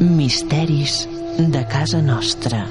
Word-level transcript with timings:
Misteris 0.00 1.06
de 1.36 1.60
casa 1.68 1.98
nostra. 2.00 2.62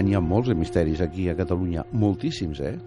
N'hi 0.00 0.14
ha 0.16 0.22
molts 0.24 0.48
de 0.48 0.54
misteris 0.56 1.02
aquí 1.04 1.26
a 1.28 1.34
Catalunya, 1.36 1.84
moltíssims, 1.92 2.62
eh? 2.64 2.78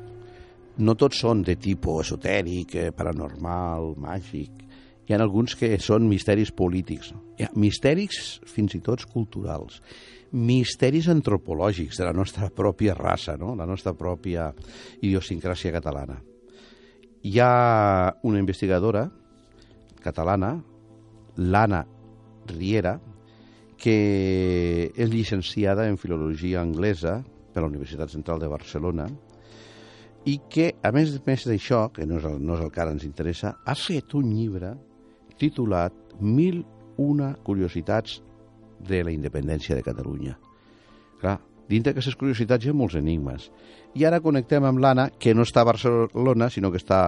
No 0.82 0.96
tots 0.98 1.22
són 1.22 1.44
de 1.46 1.54
tipus 1.62 2.08
esotèric, 2.08 2.74
eh, 2.74 2.90
paranormal, 2.90 3.94
màgic. 4.02 4.64
Hi 5.06 5.14
ha 5.14 5.20
alguns 5.22 5.54
que 5.60 5.78
són 5.78 6.10
misteris 6.10 6.50
polítics. 6.50 7.12
Hi 7.38 7.46
ha 7.46 7.52
misteris 7.54 8.40
fins 8.50 8.74
i 8.74 8.82
tot 8.82 9.06
culturals. 9.14 9.78
Misteris 10.34 11.06
antropològics 11.14 12.02
de 12.02 12.10
la 12.10 12.16
nostra 12.18 12.50
pròpia 12.50 12.98
raça, 12.98 13.38
no? 13.38 13.54
la 13.54 13.70
nostra 13.70 13.94
pròpia 13.94 14.50
idiosincràsia 15.04 15.76
catalana. 15.78 16.18
Hi 17.28 17.40
ha 17.44 18.16
una 18.24 18.40
investigadora 18.40 19.02
catalana, 20.00 20.54
l'Anna 21.36 21.82
Riera, 22.48 22.94
que 23.76 23.96
és 24.96 25.10
llicenciada 25.12 25.90
en 25.92 25.98
Filologia 26.00 26.62
Anglesa 26.62 27.18
per 27.52 27.66
la 27.66 27.68
Universitat 27.68 28.14
Central 28.16 28.40
de 28.40 28.48
Barcelona 28.48 29.10
i 30.24 30.38
que, 30.48 30.70
a 30.80 30.94
més, 30.96 31.18
a 31.20 31.24
més 31.28 31.44
d'això, 31.50 31.82
que 31.92 32.08
no 32.08 32.22
és, 32.22 32.30
el, 32.32 32.40
no 32.40 32.56
és 32.56 32.64
el 32.64 32.72
que 32.72 32.84
ara 32.86 32.96
ens 32.96 33.04
interessa, 33.04 33.58
ha 33.60 33.76
fet 33.76 34.16
un 34.16 34.32
llibre 34.32 34.72
titulat 35.36 36.16
Mil 36.24 36.64
una 37.04 37.34
curiositats 37.44 38.22
de 38.88 39.04
la 39.04 39.12
independència 39.12 39.76
de 39.76 39.84
Catalunya. 39.84 40.40
Clar, 41.20 41.38
dintre 41.70 41.92
d'aquestes 41.94 42.16
curiositats 42.16 42.66
hi 42.66 42.72
ha 42.72 42.76
molts 42.78 42.96
enigmes. 43.00 43.50
I 43.96 44.06
ara 44.08 44.22
connectem 44.24 44.64
amb 44.68 44.80
l'Anna, 44.84 45.10
que 45.20 45.34
no 45.36 45.46
està 45.48 45.62
a 45.64 45.70
Barcelona, 45.72 46.50
sinó 46.50 46.72
que 46.72 46.82
està 46.82 47.02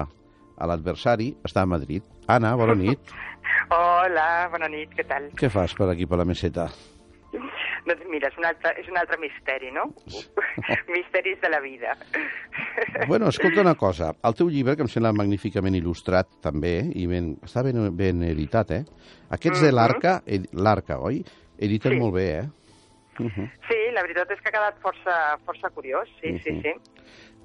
a 0.59 0.67
l'adversari, 0.67 1.33
està 1.47 1.63
a 1.63 1.69
Madrid. 1.69 2.03
Anna, 2.27 2.55
bona 2.59 2.75
nit. 2.75 2.99
Hola, 3.75 4.47
bona 4.51 4.67
nit, 4.71 4.93
què 4.97 5.05
tal? 5.07 5.29
Què 5.37 5.49
fas 5.53 5.75
per 5.77 5.89
aquí, 5.91 6.07
per 6.09 6.17
la 6.19 6.25
meseta? 6.25 6.69
Doncs 7.89 8.03
mira, 8.11 8.27
és 8.29 8.35
un 8.37 8.45
altre, 8.45 8.73
és 8.81 8.89
un 8.91 8.97
altre 8.99 9.17
misteri, 9.21 9.69
no? 9.73 9.85
Misteris 10.93 11.39
de 11.41 11.49
la 11.49 11.59
vida. 11.63 11.95
Bueno, 13.07 13.27
escolta 13.29 13.61
una 13.61 13.75
cosa. 13.75 14.11
El 14.23 14.35
teu 14.35 14.49
llibre, 14.51 14.75
que 14.75 14.83
em 14.85 14.89
sembla 14.91 15.11
magníficament 15.15 15.75
il·lustrat 15.77 16.27
també, 16.43 16.73
i 16.95 17.05
ben, 17.09 17.31
està 17.45 17.63
ben, 17.65 17.79
ben 17.95 18.21
editat, 18.27 18.71
eh? 18.75 18.83
Aquests 19.35 19.61
de 19.63 19.71
l'Arca, 19.73 20.19
l'Arca, 20.53 20.99
oi? 21.05 21.21
Editen 21.59 21.95
Sí. 21.95 21.99
molt 21.99 22.13
bé, 22.15 22.25
eh? 22.39 22.45
Uh 23.19 23.25
-huh. 23.25 23.49
Sí, 23.67 23.79
la 23.93 24.01
veritat 24.01 24.31
és 24.31 24.39
que 24.41 24.49
ha 24.49 24.51
quedat 24.51 24.79
força, 24.81 25.37
força 25.45 25.69
curiós, 25.73 26.07
sí, 26.21 26.39
sí, 26.43 26.51
Mhm. 26.51 26.61
sí. 26.61 26.69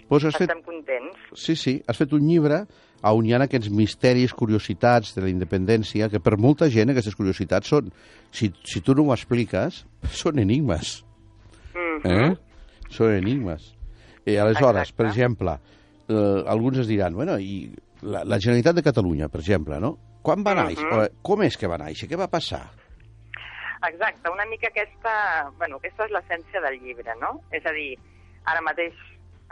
Pues 0.08 0.24
has 0.24 0.36
fet, 0.36 0.50
Estem 0.50 0.62
contents. 0.62 1.16
sí, 1.34 1.56
sí, 1.56 1.82
has 1.86 1.96
fet 1.96 2.12
un 2.12 2.26
llibre 2.28 2.66
on 3.02 3.26
hi 3.26 3.32
ha 3.34 3.42
aquests 3.42 3.70
misteris, 3.70 4.32
curiositats 4.32 5.14
de 5.14 5.22
la 5.22 5.28
independència, 5.28 6.08
que 6.08 6.20
per 6.20 6.36
molta 6.38 6.68
gent 6.70 6.90
aquestes 6.90 7.14
curiositats 7.16 7.68
són, 7.68 7.90
si, 8.30 8.52
si 8.64 8.80
tu 8.80 8.94
no 8.94 9.02
ho 9.02 9.12
expliques, 9.12 9.84
són 10.10 10.38
enigmes. 10.38 11.04
Mhm. 11.74 12.10
Eh? 12.12 12.36
Són 12.88 13.12
enigmes. 13.12 13.74
Eh, 14.24 14.38
aleshores, 14.38 14.88
Exacte. 14.88 14.96
per 14.96 15.06
exemple, 15.06 15.58
eh, 16.08 16.44
alguns 16.46 16.78
es 16.78 16.86
diran, 16.86 17.14
bueno, 17.14 17.38
i 17.38 17.70
la, 18.02 18.24
la 18.24 18.38
Generalitat 18.38 18.76
de 18.76 18.82
Catalunya, 18.82 19.28
per 19.28 19.40
exemple, 19.40 19.78
no? 19.80 19.98
Quan 20.22 20.42
va 20.42 20.54
néixer? 20.54 20.84
Mhm. 20.84 20.98
O, 20.98 21.08
Com 21.22 21.42
és 21.42 21.56
que 21.58 21.66
va 21.66 21.76
néixer? 21.76 22.08
Què 22.08 22.16
va 22.16 22.28
passar? 22.28 22.70
Exacte, 23.88 24.30
una 24.30 24.46
mica 24.46 24.68
aquesta... 24.68 25.50
Bueno, 25.58 25.76
aquesta 25.76 26.06
és 26.06 26.14
l'essència 26.14 26.62
del 26.64 26.78
llibre, 26.80 27.14
no? 27.20 27.36
És 27.52 27.66
a 27.68 27.72
dir, 27.76 27.94
ara 28.48 28.62
mateix, 28.64 28.96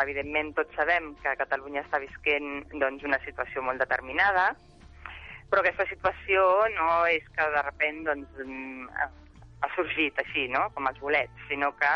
evidentment, 0.02 0.54
tots 0.56 0.72
sabem 0.78 1.12
que 1.22 1.36
Catalunya 1.40 1.82
està 1.84 2.00
visquent 2.00 2.62
doncs, 2.72 3.04
una 3.04 3.20
situació 3.26 3.64
molt 3.66 3.82
determinada, 3.82 4.52
però 5.52 5.60
aquesta 5.60 5.84
situació 5.90 6.46
no 6.78 7.04
és 7.12 7.26
que 7.36 7.48
de 7.52 7.64
sobte 7.66 7.90
doncs, 8.06 8.40
mm, 8.46 8.88
ha 9.62 9.70
sorgit 9.76 10.18
així, 10.22 10.46
no?, 10.48 10.64
com 10.74 10.88
els 10.88 11.00
bolets, 11.02 11.44
sinó 11.50 11.70
que 11.76 11.92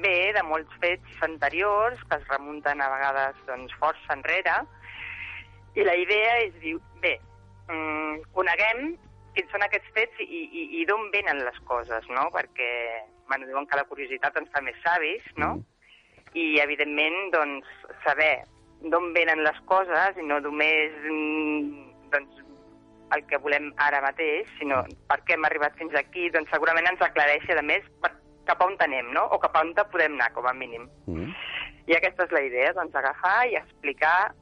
ve 0.00 0.32
de 0.36 0.42
molts 0.44 0.72
fets 0.80 1.20
anteriors 1.24 2.00
que 2.08 2.16
es 2.16 2.28
remunten 2.32 2.80
a 2.80 2.88
vegades 2.94 3.36
doncs, 3.46 3.74
força 3.80 4.16
enrere, 4.16 4.56
i 5.76 5.84
la 5.84 5.94
idea 5.96 6.38
és 6.46 6.56
dir, 6.64 6.74
bé, 7.04 7.18
mm, 7.68 8.24
coneguem 8.32 8.96
quins 9.38 9.54
són 9.54 9.62
aquests 9.62 9.94
fets 9.94 10.22
i, 10.24 10.26
i, 10.26 10.64
i 10.80 10.84
d'on 10.88 11.08
venen 11.14 11.44
les 11.46 11.58
coses, 11.70 12.06
no? 12.10 12.26
Perquè, 12.34 12.70
bueno, 13.30 13.46
diuen 13.46 13.68
que 13.70 13.78
la 13.78 13.86
curiositat 13.86 14.36
ens 14.40 14.50
fa 14.54 14.62
més 14.66 14.78
savis, 14.82 15.26
no? 15.38 15.54
Mm. 15.60 15.66
I, 16.34 16.46
evidentment, 16.64 17.18
doncs, 17.32 17.68
saber 18.02 18.32
d'on 18.82 19.12
venen 19.14 19.44
les 19.46 19.56
coses 19.70 20.18
i 20.18 20.26
no 20.26 20.40
només 20.42 20.94
mm, 21.06 21.86
doncs, 22.12 22.42
el 23.16 23.22
que 23.30 23.40
volem 23.40 23.70
ara 23.80 24.02
mateix, 24.04 24.50
sinó 24.58 24.82
per 25.08 25.22
què 25.24 25.36
hem 25.38 25.46
arribat 25.48 25.78
fins 25.78 25.94
aquí, 25.96 26.28
doncs 26.34 26.50
segurament 26.52 26.90
ens 26.90 27.04
aclareixi, 27.06 27.54
a 27.56 27.64
més, 27.64 27.86
per, 28.02 28.12
cap 28.50 28.60
a 28.60 28.68
on 28.68 28.76
anem, 28.84 29.08
no? 29.14 29.24
O 29.32 29.38
cap 29.40 29.56
a 29.56 29.62
on 29.64 29.72
podem 29.78 30.18
anar, 30.18 30.32
com 30.34 30.50
a 30.50 30.52
mínim. 30.56 30.88
Mm. 31.06 31.32
I 31.88 31.96
aquesta 31.96 32.26
és 32.26 32.34
la 32.36 32.44
idea, 32.44 32.74
doncs 32.76 32.98
agafar 32.98 33.38
i 33.48 33.56
explicar 33.56 34.34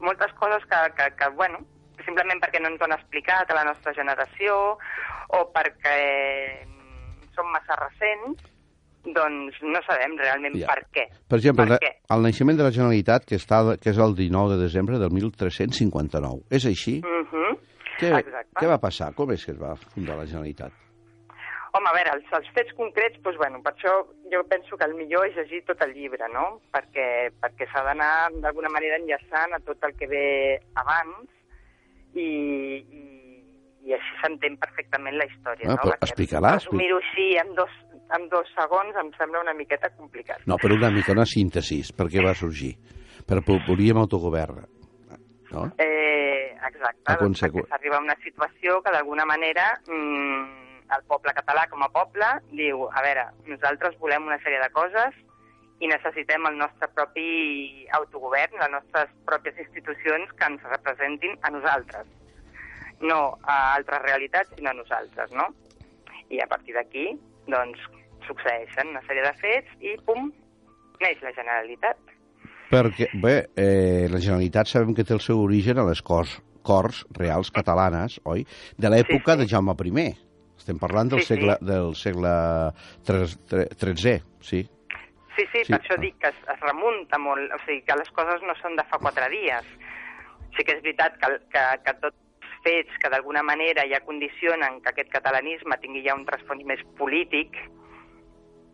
moltes 0.00 0.32
coses 0.40 0.64
que, 0.70 0.80
que, 0.96 1.10
que 1.18 1.28
bueno, 1.36 1.60
simplement 2.06 2.40
perquè 2.42 2.60
no 2.62 2.68
ens 2.72 2.80
ho 2.80 2.86
han 2.88 2.96
explicat 2.96 3.50
a 3.50 3.58
la 3.58 3.64
nostra 3.68 3.92
generació 3.96 4.56
o 5.36 5.42
perquè 5.54 5.98
mm, 6.66 7.30
són 7.36 7.50
massa 7.54 7.76
recents, 7.80 8.42
doncs 9.16 9.56
no 9.62 9.80
sabem 9.86 10.16
realment 10.18 10.58
Ja. 10.60 10.66
per 10.68 10.84
què. 10.92 11.06
Per 11.28 11.38
exemple, 11.38 11.66
per 11.66 11.78
què? 11.80 11.92
el 12.16 12.22
naixement 12.26 12.58
de 12.58 12.66
la 12.66 12.74
Generalitat, 12.74 13.24
que, 13.24 13.36
està, 13.40 13.62
que 13.80 13.90
és 13.90 13.98
el 13.98 14.14
19 14.14 14.56
de 14.56 14.60
desembre 14.62 14.98
del 14.98 15.10
1359. 15.10 16.44
És 16.50 16.66
així? 16.66 17.00
Uh 17.00 17.24
-huh. 17.24 17.56
Què, 18.00 18.12
Exacte. 18.18 18.54
què 18.60 18.68
va 18.68 18.78
passar? 18.78 19.14
Com 19.14 19.30
és 19.32 19.44
que 19.44 19.52
es 19.52 19.58
va 19.58 19.74
fundar 19.76 20.16
la 20.16 20.26
Generalitat? 20.26 20.72
Home, 21.72 21.86
a 21.88 21.92
veure, 21.94 22.10
els, 22.16 22.24
els 22.32 22.48
fets 22.52 22.72
concrets, 22.74 23.20
doncs, 23.22 23.36
bueno, 23.38 23.62
per 23.62 23.72
això 23.74 23.92
jo 24.32 24.42
penso 24.50 24.76
que 24.76 24.84
el 24.84 24.94
millor 24.94 25.26
és 25.28 25.36
llegir 25.36 25.62
tot 25.64 25.80
el 25.82 25.92
llibre, 25.94 26.26
no? 26.32 26.60
Perquè, 26.72 27.30
perquè 27.40 27.68
s'ha 27.70 27.84
d'anar 27.84 28.30
d'alguna 28.42 28.68
manera 28.68 28.96
enllaçant 28.96 29.54
a 29.54 29.60
tot 29.60 29.78
el 29.84 29.94
que 29.94 30.08
ve 30.08 30.60
abans 30.74 31.30
i, 32.14 32.26
i, 32.80 33.04
i 33.86 33.94
així 33.96 34.16
s'entén 34.22 34.56
perfectament 34.60 35.16
la 35.18 35.26
història, 35.30 35.70
Ah, 35.74 35.78
no? 35.84 35.94
explica-la, 36.00 36.56
Resumir-ho 36.58 36.98
així 37.02 37.28
en 37.40 37.54
dos, 37.54 37.70
en 38.16 38.28
dos 38.32 38.48
segons 38.58 38.96
em 39.02 39.12
sembla 39.18 39.40
una 39.44 39.54
miqueta 39.54 39.90
complicat. 39.96 40.42
No, 40.46 40.56
però 40.60 40.74
una 40.74 40.90
mica, 40.90 41.12
una 41.12 41.26
síntesi, 41.26 41.82
per 41.96 42.08
què 42.10 42.24
va 42.24 42.34
sorgir? 42.34 42.74
Per 43.26 43.40
volíem 43.46 43.98
autogovern, 44.00 44.64
no? 45.52 45.64
Eh, 45.78 46.54
exacte, 46.66 47.06
A 47.12 47.16
doncs 47.20 47.42
perquè 47.42 47.64
s'arriba 47.68 47.96
a 47.98 48.04
una 48.04 48.16
situació 48.24 48.80
que 48.82 48.92
d'alguna 48.94 49.24
manera 49.26 49.66
mm, 49.86 50.44
el 50.96 51.02
poble 51.06 51.32
català 51.34 51.66
com 51.70 51.82
a 51.82 51.88
poble 51.94 52.26
diu, 52.50 52.86
a 52.90 53.02
veure, 53.02 53.28
nosaltres 53.46 53.98
volem 53.98 54.26
una 54.26 54.38
sèrie 54.42 54.60
de 54.62 54.70
coses 54.74 55.14
i 55.80 55.88
necessitem 55.88 56.44
el 56.50 56.58
nostre 56.60 56.88
propi 56.92 57.86
autogovern, 57.96 58.58
les 58.60 58.70
nostres 58.74 59.12
pròpies 59.28 59.56
institucions 59.64 60.32
que 60.36 60.44
ens 60.50 60.62
representin 60.68 61.38
a 61.42 61.50
nosaltres. 61.54 62.06
No 63.00 63.38
a 63.48 63.74
altres 63.78 64.02
realitats, 64.04 64.52
sinó 64.56 64.70
a 64.74 64.76
nosaltres, 64.76 65.32
no? 65.32 65.46
I 66.28 66.42
a 66.44 66.46
partir 66.50 66.74
d'aquí, 66.76 67.06
doncs, 67.48 67.80
succeeixen 68.28 68.92
una 68.92 69.00
sèrie 69.08 69.24
de 69.24 69.32
fets 69.40 69.72
i, 69.80 69.94
pum, 70.04 70.28
neix 71.00 71.22
la 71.24 71.32
Generalitat. 71.34 71.96
Perquè, 72.70 73.08
bé, 73.22 73.36
eh, 73.56 74.06
la 74.12 74.20
Generalitat 74.20 74.68
sabem 74.70 74.92
que 74.94 75.02
té 75.02 75.16
el 75.16 75.24
seu 75.24 75.40
origen 75.42 75.80
a 75.80 75.86
les 75.88 76.02
cors, 76.06 76.36
cors 76.62 77.06
reals 77.16 77.48
catalanes, 77.50 78.20
oi? 78.28 78.44
De 78.76 78.90
l'època 78.92 79.32
Sí, 79.34 79.38
sí. 79.40 79.46
de 79.46 79.48
Jaume 79.48 79.74
I. 80.04 80.10
Estem 80.60 80.78
parlant 80.78 81.08
del 81.08 81.22
Sí, 81.24 81.26
sí. 81.26 81.34
segle, 81.34 81.56
del 81.64 81.94
segle 81.96 82.34
XIII, 83.08 84.22
sí. 84.44 84.68
Sí, 85.36 85.46
sí, 85.52 85.64
Sí. 85.64 85.72
per 85.72 85.80
això 85.80 85.96
dic 86.00 86.18
que 86.18 86.28
es, 86.28 86.40
es 86.54 86.60
remunta 86.60 87.18
molt, 87.18 87.52
o 87.52 87.58
sigui, 87.64 87.82
que 87.86 87.96
les 87.96 88.10
coses 88.10 88.42
no 88.42 88.54
són 88.60 88.76
de 88.76 88.84
fa 88.90 88.98
quatre 88.98 89.28
dies. 89.30 89.66
Sí 90.56 90.64
que 90.64 90.74
és 90.76 90.82
veritat 90.82 91.18
que, 91.22 91.28
que, 91.52 91.64
que 91.84 91.94
tots 92.02 92.16
els 92.16 92.56
fets 92.64 92.98
que 93.02 93.10
d'alguna 93.12 93.42
manera 93.42 93.86
ja 93.88 94.00
condicionen 94.04 94.80
que 94.82 94.90
aquest 94.90 95.10
catalanisme 95.10 95.78
tingui 95.78 96.02
ja 96.06 96.16
un 96.18 96.26
trasfons 96.26 96.64
més 96.66 96.82
polític 96.98 97.56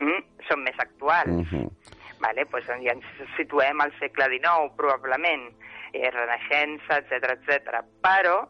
mm, 0.00 0.23
són 0.49 0.64
més 0.64 0.79
actuals. 0.79 1.29
Uh 1.29 1.47
-huh. 1.53 1.70
Vale, 2.19 2.47
pues 2.47 2.64
ja 2.67 2.93
ens 2.93 3.05
situem 3.37 3.81
al 3.81 3.93
segle 3.99 4.25
XIX, 4.32 4.73
probablement, 4.76 5.53
eh, 5.93 6.11
Renaixença, 6.11 6.99
etc 6.99 7.37
etc. 7.37 7.85
Però 8.00 8.49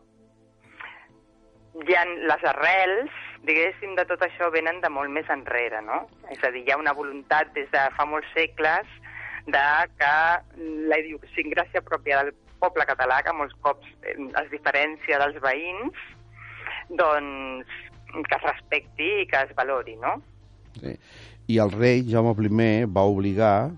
ja 1.88 2.05
les 2.05 2.44
arrels, 2.44 3.11
diguéssim, 3.46 3.94
de 3.98 4.04
tot 4.08 4.22
això 4.26 4.50
venen 4.54 4.81
de 4.82 4.90
molt 4.93 5.12
més 5.14 5.28
enrere, 5.32 5.81
no? 5.87 6.02
És 6.34 6.43
a 6.44 6.50
dir, 6.54 6.64
hi 6.66 6.75
ha 6.75 6.81
una 6.81 6.94
voluntat 6.96 7.52
des 7.54 7.70
de 7.72 7.84
fa 7.96 8.06
molts 8.08 8.28
segles 8.34 8.90
de 9.46 9.66
que 10.00 10.14
la 10.90 10.98
idiosincràsia 11.02 11.84
pròpia 11.87 12.22
del 12.22 12.34
poble 12.62 12.87
català, 12.88 13.20
que 13.22 13.34
molts 13.37 13.54
cops 13.62 13.88
eh, 14.02 14.16
es 14.43 14.50
diferencia 14.50 15.20
dels 15.22 15.38
veïns, 15.44 16.04
doncs 16.98 17.75
que 18.16 18.38
es 18.38 18.46
respecti 18.46 19.08
i 19.22 19.26
que 19.31 19.43
es 19.44 19.52
valori, 19.58 19.96
no? 20.00 20.16
Sí. 20.81 20.94
I 21.52 21.60
el 21.62 21.70
rei 21.70 22.02
Jaume 22.10 22.34
I 22.34 22.87
va 22.90 23.04
obligar 23.06 23.70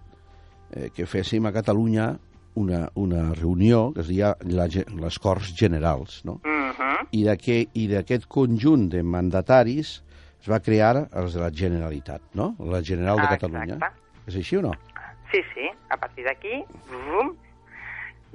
eh, 0.72 0.88
que 0.94 1.06
féssim 1.06 1.46
a 1.46 1.52
Catalunya 1.52 2.14
una, 2.58 2.82
una 2.98 3.22
reunió 3.38 3.92
que 3.94 4.02
es 4.04 4.08
deia 4.10 4.34
la, 4.50 4.66
les 4.68 5.18
Corts 5.22 5.54
Generals, 5.56 6.20
no? 6.28 6.40
Mhm. 6.44 7.08
I 7.16 7.22
d'aquest 7.24 7.76
i 7.78 7.86
d'aquest 7.88 8.26
conjunt 8.28 8.88
de 8.92 9.02
mandataris 9.02 9.94
es 10.40 10.48
va 10.50 10.58
crear 10.60 11.06
els 11.12 11.34
de 11.34 11.40
la 11.40 11.50
Generalitat, 11.50 12.20
no? 12.34 12.52
La 12.60 12.82
General 12.82 13.16
de 13.16 13.26
Ah, 13.30 13.36
Catalunya. 13.36 13.74
exacte. 13.78 14.04
És 14.28 14.36
així 14.42 14.56
o 14.58 14.62
no? 14.62 14.72
Sí, 15.32 15.40
sí, 15.54 15.66
a 15.90 15.96
partir 15.96 16.24
d'aquí, 16.24 16.62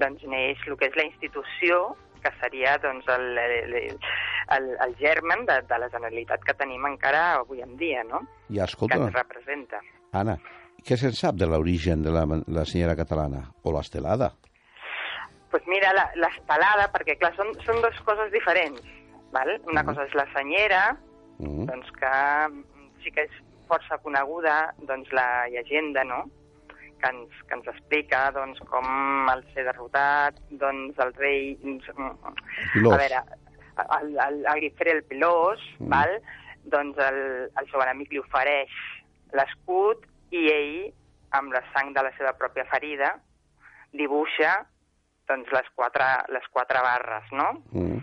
doncs 0.02 0.24
neix 0.30 0.62
el 0.68 0.76
que 0.80 0.88
és 0.90 0.96
la 0.98 1.06
institució, 1.06 1.96
que 2.24 2.32
seria 2.42 2.78
doncs, 2.82 3.06
el, 3.12 3.38
el, 3.38 3.74
el, 4.56 4.70
el 4.86 4.96
germen 5.00 5.46
de, 5.50 5.60
de 5.70 5.80
la 5.82 5.90
Generalitat 5.92 6.44
que 6.48 6.56
tenim 6.60 6.86
encara 6.90 7.24
avui 7.40 7.62
en 7.62 7.76
dia, 7.78 8.04
no? 8.08 8.24
Que 8.50 8.62
escolta, 8.64 8.96
ens 8.98 9.14
representa. 9.14 9.82
Anna, 10.14 10.38
què 10.88 10.98
se'n 11.00 11.14
sap 11.16 11.36
de 11.40 11.48
l'origen 11.48 12.04
de 12.04 12.12
la, 12.12 12.26
la 12.48 12.66
senyora 12.66 12.96
catalana? 13.00 13.46
O 13.64 13.72
l'estelada? 13.76 14.34
pues 15.54 15.62
mira, 15.70 15.92
la- 15.94 16.10
l'estelada, 16.18 16.88
perquè 16.92 17.14
clar, 17.22 17.30
són, 17.38 17.52
són 17.62 17.78
dues 17.84 18.00
coses 18.02 18.32
diferents. 18.34 18.82
Val? 19.32 19.52
Una 19.70 19.84
Mhm. 19.84 19.86
cosa 19.86 20.04
és 20.08 20.14
la 20.16 20.26
senyera, 20.34 20.98
Mm. 21.38 21.66
doncs 21.68 21.92
que 21.92 22.10
mm, 22.50 22.88
sí 23.04 23.12
que 23.12 23.22
és 23.28 23.32
força 23.68 24.00
coneguda 24.02 24.74
doncs, 24.80 25.12
la 25.14 25.48
llegenda, 25.50 26.04
no?, 26.04 26.24
que 27.00 27.08
ens, 27.10 27.30
que 27.48 27.54
ens 27.54 27.68
explica 27.68 28.32
doncs, 28.32 28.60
com 28.62 29.30
al 29.30 29.44
ser 29.54 29.64
derrotat, 29.66 30.40
doncs, 30.50 30.98
el 30.98 31.14
rei... 31.14 31.56
Pilós. 32.74 32.94
A 32.94 32.98
veure, 32.98 33.22
el, 34.02 34.18
el, 34.20 34.46
el 34.56 34.60
Guifré 34.62 34.92
el 34.92 35.04
Pilós, 35.04 35.60
Mm. 35.80 35.86
mm. 35.86 35.90
val? 35.90 36.22
doncs 36.66 36.98
el, 36.98 37.52
el 37.60 37.70
seu 37.70 37.82
enemic 37.82 38.10
li 38.12 38.20
ofereix 38.20 38.72
l'escut 39.34 40.06
i 40.34 40.44
ell, 40.52 40.76
amb 41.38 41.54
la 41.54 41.62
sang 41.74 41.94
de 41.96 42.02
la 42.06 42.12
seva 42.18 42.34
pròpia 42.38 42.66
ferida, 42.70 43.14
dibuixa 43.94 44.56
doncs, 45.30 45.52
les, 45.56 45.68
quatre, 45.78 46.06
les 46.36 46.48
quatre 46.52 46.82
barres, 46.84 47.30
no?, 47.32 47.52
Mm. 47.72 48.02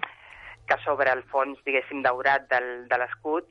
que 0.70 0.76
sobre 0.84 1.10
el 1.10 1.24
fons, 1.32 1.58
diguéssim, 1.66 2.00
daurat 2.02 2.44
del, 2.48 2.86
de 2.88 2.96
l'escut, 2.98 3.50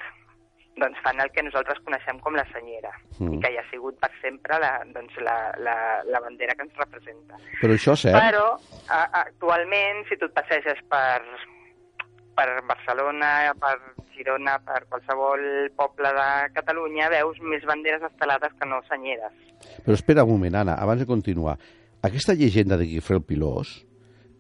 doncs 0.80 0.98
fan 1.04 1.20
el 1.20 1.30
que 1.36 1.44
nosaltres 1.44 1.82
coneixem 1.84 2.20
com 2.24 2.36
la 2.40 2.46
senyera, 2.54 2.94
Mm. 3.20 3.34
i 3.36 3.40
que 3.44 3.52
hi 3.52 3.58
ha 3.60 3.66
sigut 3.70 4.00
per 4.00 4.10
sempre 4.22 4.58
la, 4.64 4.72
doncs, 4.96 5.16
la, 5.20 5.52
la, 5.60 5.76
la 6.08 6.20
bandera 6.24 6.56
que 6.56 6.64
ens 6.64 6.78
representa. 6.80 7.36
Però 7.62 7.76
això 7.76 7.94
és 7.98 8.06
cert? 8.08 8.16
Però 8.16 8.46
a, 8.88 9.02
actualment, 9.26 10.06
si 10.08 10.16
tu 10.18 10.26
et 10.32 10.34
passeges 10.34 10.80
per, 10.90 11.20
per 12.40 12.64
Barcelona, 12.64 13.52
per 13.60 13.76
Girona, 14.16 14.56
per 14.64 14.86
qualsevol 14.88 15.42
poble 15.76 16.12
de 16.16 16.30
Catalunya, 16.56 17.10
veus 17.12 17.40
més 17.44 17.66
banderes 17.68 18.06
estelades 18.08 18.56
que 18.56 18.68
no 18.70 18.80
senyeres. 18.88 19.36
Però 19.84 19.98
espera 19.98 20.24
un 20.24 20.38
moment, 20.38 20.56
Anna, 20.62 20.78
abans 20.80 21.04
de 21.04 21.10
continuar. 21.10 21.58
Aquesta 22.08 22.38
llegenda 22.40 22.78
de 22.80 22.88
Guifré 22.88 23.20
el 23.20 23.26
Pilós 23.28 23.74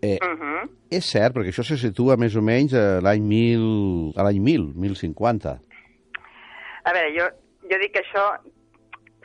eh, 0.01 0.17
Uh 0.23 0.39
-huh. 0.39 0.69
és 0.89 1.03
cert, 1.11 1.35
perquè 1.35 1.51
això 1.51 1.63
se 1.63 1.77
situa 1.77 2.15
més 2.15 2.35
o 2.35 2.41
menys 2.41 2.73
a 2.73 3.01
l'any 3.01 3.21
1000, 3.21 4.13
a 4.15 4.23
l'any 4.23 4.39
1000, 4.39 4.73
1050. 4.75 5.59
A 6.83 6.93
veure, 6.93 7.09
jo, 7.19 7.25
jo 7.69 7.77
dic 7.79 7.91
que 7.91 7.99
això 7.99 8.39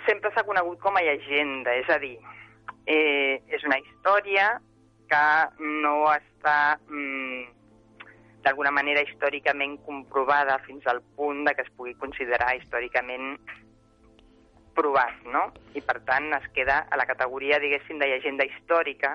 sempre 0.05 0.33
s'ha 0.35 0.43
conegut 0.43 0.81
com 0.81 0.97
a 0.97 1.01
llegenda, 1.03 1.71
és 1.77 1.89
a 1.89 1.99
dir, 1.99 2.19
eh, 2.87 3.41
és 3.47 3.63
una 3.65 3.79
història 3.79 4.61
que 5.09 5.27
no 5.61 6.11
està 6.11 6.77
mm, 6.89 7.55
d'alguna 8.45 8.73
manera 8.75 9.03
històricament 9.05 9.79
comprovada 9.87 10.59
fins 10.67 10.87
al 10.91 11.01
punt 11.17 11.45
de 11.47 11.55
que 11.57 11.65
es 11.65 11.73
pugui 11.77 11.95
considerar 12.01 12.55
històricament 12.59 13.39
provat, 14.75 15.23
no? 15.31 15.47
I 15.79 15.83
per 15.87 16.01
tant 16.09 16.33
es 16.37 16.47
queda 16.57 16.83
a 16.91 16.99
la 17.01 17.07
categoria, 17.09 17.61
diguéssim, 17.63 18.01
de 18.03 18.11
llegenda 18.11 18.47
històrica. 18.49 19.15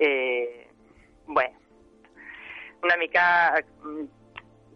Eh, 0.00 0.66
bé, 1.36 1.46
una 2.82 2.96
mica 3.00 3.24
mm, 3.60 4.06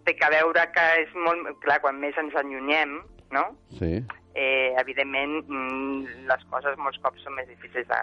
té 0.06 0.14
que 0.16 0.32
veure 0.32 0.66
que 0.72 0.86
és 1.02 1.14
molt... 1.16 1.50
Clar, 1.64 1.80
quan 1.84 1.98
més 2.00 2.16
ens 2.20 2.36
allunyem, 2.38 3.00
no? 3.34 3.44
Sí. 3.80 3.98
eh, 4.38 4.74
evidentment 4.80 5.40
mm, 5.48 6.28
les 6.28 6.44
coses 6.52 6.76
molts 6.78 7.00
cops 7.02 7.24
són 7.24 7.34
més 7.36 7.48
difícils 7.50 7.88
de, 7.90 8.02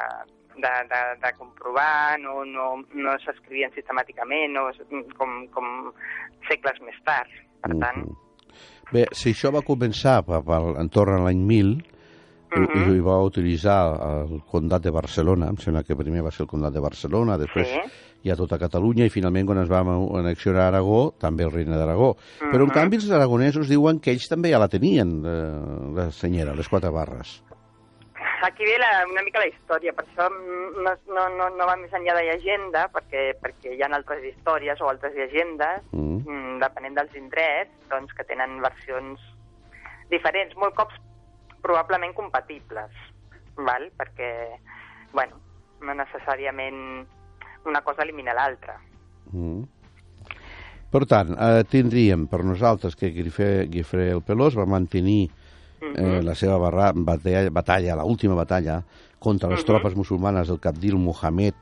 de, 0.57 0.73
de, 0.91 1.01
de 1.21 1.33
comprovar, 1.37 2.19
no, 2.19 2.43
no, 2.45 2.75
no 2.93 3.15
s'escrivien 3.23 3.71
sistemàticament, 3.75 4.53
no, 4.53 4.69
com, 5.17 5.47
com 5.51 5.91
segles 6.49 6.79
més 6.81 6.95
tard. 7.05 7.29
Per 7.61 7.73
tant, 7.79 8.03
Mhm. 8.05 8.21
Bé, 8.93 9.07
si 9.11 9.31
això 9.33 9.51
va 9.51 9.63
començar 9.65 10.21
per, 10.23 10.43
per, 10.45 10.59
entorn 10.79 11.15
a 11.15 11.23
l'any 11.25 11.39
1000, 11.41 11.71
i, 12.55 12.59
Mhm. 12.59 12.95
i 12.95 12.99
va 13.01 13.23
utilitzar 13.23 13.79
el 14.29 14.43
Condat 14.45 14.83
de 14.83 14.91
Barcelona, 14.91 15.47
em 15.49 15.57
sembla 15.57 15.83
que 15.83 15.95
primer 15.95 16.21
va 16.21 16.31
ser 16.31 16.43
el 16.43 16.47
Condat 16.47 16.71
de 16.71 16.79
Barcelona, 16.79 17.35
després 17.37 17.67
Sí. 17.67 18.29
ha 18.29 18.35
tota 18.35 18.59
Catalunya, 18.59 19.05
i 19.05 19.09
finalment 19.09 19.45
quan 19.47 19.57
es 19.57 19.69
va 19.69 19.79
annexionar 19.79 20.67
Aragó, 20.67 21.15
també 21.17 21.43
el 21.43 21.51
regne 21.51 21.75
d'Aragó. 21.75 22.15
Però 22.39 22.61
en 22.61 22.67
Mhm. 22.67 22.73
canvi 22.73 22.95
els 22.97 23.09
aragonesos 23.09 23.67
diuen 23.67 23.99
que 23.99 24.11
ells 24.11 24.29
també 24.29 24.51
ja 24.51 24.59
la 24.59 24.67
tenien, 24.69 25.23
eh, 25.25 25.93
la 25.95 26.11
senyera, 26.11 26.53
les 26.55 26.69
quatre 26.69 26.89
barres. 26.89 27.43
Aquí 28.43 28.65
ve 28.65 28.77
la, 28.79 29.05
una 29.09 29.23
mica 29.23 29.39
la 29.39 29.47
història, 29.47 29.93
per 29.93 30.05
això 30.05 30.27
no, 30.31 30.93
no, 31.07 31.27
no, 31.37 31.49
no 31.55 31.67
va 31.67 31.75
més 31.79 31.93
enllà 31.93 32.15
de 32.17 32.25
llegenda, 32.27 32.87
perquè, 32.93 33.27
perquè 33.41 33.75
hi 33.75 33.83
ha 33.83 33.89
altres 33.93 34.23
històries 34.31 34.81
o 34.81 34.89
altres 34.89 35.15
llegendes, 35.15 35.83
Mm. 35.91 36.23
mm, 36.25 36.57
depenent 36.63 36.95
dels 36.97 37.15
indrets, 37.15 37.73
doncs, 37.89 38.13
que 38.13 38.25
tenen 38.27 38.59
versions 38.63 39.21
diferents, 40.09 40.55
molt 40.55 40.75
cops 40.75 40.97
probablement 41.61 42.13
compatibles, 42.13 42.91
val? 43.57 43.89
perquè, 43.97 44.31
bueno, 45.13 45.39
no 45.81 45.93
necessàriament 45.93 47.05
una 47.65 47.81
cosa 47.81 48.03
elimina 48.03 48.33
l'altra. 48.33 48.77
Mm. 49.31 49.63
Per 50.91 51.03
tant, 51.11 51.33
eh, 51.35 51.63
tindríem 51.67 52.27
per 52.31 52.43
nosaltres 52.45 52.95
que 52.95 53.09
Guifré, 53.11 53.65
Guifré 53.67 54.11
el 54.13 54.21
Pelós 54.23 54.55
va 54.55 54.65
mantenir 54.69 55.25
eh, 55.27 55.44
la 56.25 56.35
seva 56.35 56.57
barra, 56.57 56.91
batalla, 56.95 57.49
batalla, 57.51 57.95
la 57.95 58.03
última 58.05 58.35
batalla 58.35 58.83
contra 59.19 59.49
les 59.49 59.65
tropes 59.65 59.95
musulmanes 59.95 60.47
del 60.47 60.59
capdil 60.59 60.97
Mohamed 60.97 61.53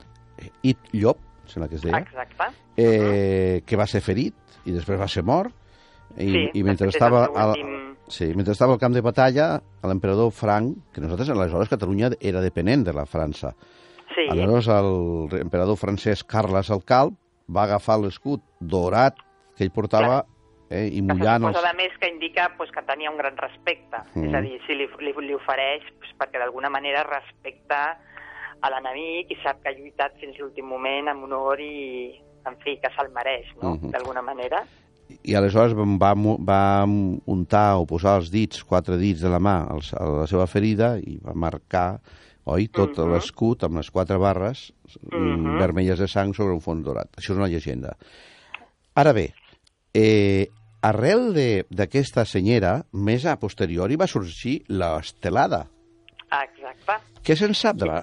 Ibn 0.62 0.98
Llop, 1.00 1.18
em 1.44 1.50
sembla 1.52 1.70
que 1.70 1.76
es 1.76 1.82
deia, 1.84 2.00
Exacte. 2.00 2.50
eh, 2.78 3.62
que 3.66 3.78
va 3.80 3.88
ser 3.88 4.02
ferit 4.02 4.36
i 4.66 4.72
després 4.72 5.00
va 5.00 5.08
ser 5.08 5.24
mort. 5.24 5.54
I, 6.18 6.28
Sí, 6.30 6.42
i 6.60 6.64
mentre 6.64 6.88
estava 6.90 7.26
al, 7.34 7.54
sí, 8.08 8.34
mentre 8.36 8.54
estava 8.54 8.74
al 8.74 8.80
camp 8.80 8.94
de 8.94 9.02
batalla 9.02 9.62
l'emperador 9.84 10.32
Franc, 10.32 10.92
que 10.94 11.02
nosaltres 11.02 11.30
aleshores 11.30 11.70
Catalunya 11.70 12.12
era 12.20 12.42
depenent 12.42 12.84
de 12.86 12.94
la 12.94 13.06
França. 13.06 13.56
Sí, 14.14 14.28
Aleshores, 14.30 14.68
el 14.68 15.40
emperador 15.42 15.76
francès 15.78 16.24
Carles 16.24 16.70
el 16.70 16.84
Calb 16.86 17.16
va 17.50 17.64
agafar 17.64 17.98
l'escut 18.00 18.44
dorat 18.60 19.16
que 19.58 19.64
ell 19.66 19.72
portava 19.74 20.20
eh, 20.74 20.88
i 20.98 21.02
mullant 21.06 21.44
els... 21.46 21.56
cosa 21.56 21.68
de 21.70 21.78
més 21.78 21.94
que 22.02 22.10
indica 22.10 22.50
pues, 22.58 22.72
que 22.74 22.82
tenia 22.88 23.12
un 23.14 23.18
gran 23.22 23.38
respecte. 23.38 24.02
Mm. 24.16 24.26
És 24.30 24.34
a 24.34 24.42
dir, 24.42 24.58
si 24.68 24.74
li, 24.80 24.88
li, 25.06 25.14
li 25.28 25.36
ofereix 25.38 25.86
pues, 26.00 26.12
perquè 26.20 26.42
d'alguna 26.42 26.70
manera 26.74 27.04
respecta 27.06 27.84
a 28.64 28.70
l'enemic 28.72 29.32
i 29.32 29.38
sap 29.44 29.62
que 29.62 29.70
ha 29.74 29.78
lluitat 29.78 30.16
fins 30.22 30.38
l'últim 30.40 30.66
moment 30.72 31.10
amb 31.12 31.26
honor 31.28 31.60
i, 31.60 32.14
en 32.48 32.56
fi, 32.64 32.78
que 32.82 32.90
se'l 32.96 33.12
mereix, 33.16 33.50
no?, 33.62 33.76
Mhm. 33.76 33.92
d'alguna 33.92 34.22
manera. 34.24 34.64
I 35.24 35.36
aleshores 35.36 35.74
va, 35.76 36.14
va 36.16 36.62
untar 36.88 37.76
o 37.78 37.86
posar 37.86 38.16
els 38.22 38.32
dits, 38.32 38.64
quatre 38.64 38.96
dits 38.98 39.22
de 39.22 39.30
la 39.30 39.40
mà 39.40 39.68
als- 39.70 39.94
a 39.94 40.04
la 40.24 40.28
seva 40.28 40.48
ferida 40.48 40.96
i 40.98 41.18
va 41.22 41.34
marcar 41.36 42.00
oi, 42.46 42.68
tot 42.68 42.98
Mhm. 42.98 43.12
l'escut 43.14 43.64
amb 43.64 43.78
les 43.78 43.92
quatre 43.92 44.18
barres 44.18 44.74
mm, 45.12 45.16
Mhm. 45.16 45.60
vermelles 45.60 46.00
de 46.00 46.08
sang 46.08 46.34
sobre 46.34 46.54
un 46.54 46.62
fons 46.62 46.84
dorat. 46.84 47.08
Això 47.18 47.32
és 47.32 47.38
una 47.38 47.48
llegenda. 47.48 47.96
Ara 48.96 49.14
bé, 49.14 49.34
eh, 49.94 50.48
arrel 50.84 51.34
de- 51.34 51.66
d'aquesta 51.72 52.26
senyera, 52.26 52.84
més 52.94 53.26
a 53.26 53.38
posteriori 53.40 53.96
va 54.00 54.08
sorgir 54.08 54.60
l'estelada. 54.68 55.66
Exacte. 56.34 57.00
Què 57.24 57.36
se'n 57.40 57.54
sap 57.56 57.78
de 57.80 57.88
la... 57.88 58.02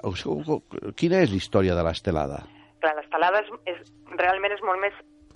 Quina 0.97 1.21
és 1.25 1.31
la 1.33 1.37
història 1.37 1.75
de 1.77 1.83
l'estelada? 1.85 2.45
Clar, 2.81 2.95
l'estelada 2.97 3.43
és, 3.45 3.51
és, 3.75 3.81
realment 4.17 4.55
és 4.55 4.63
molt 4.65 4.81
més 4.81 4.95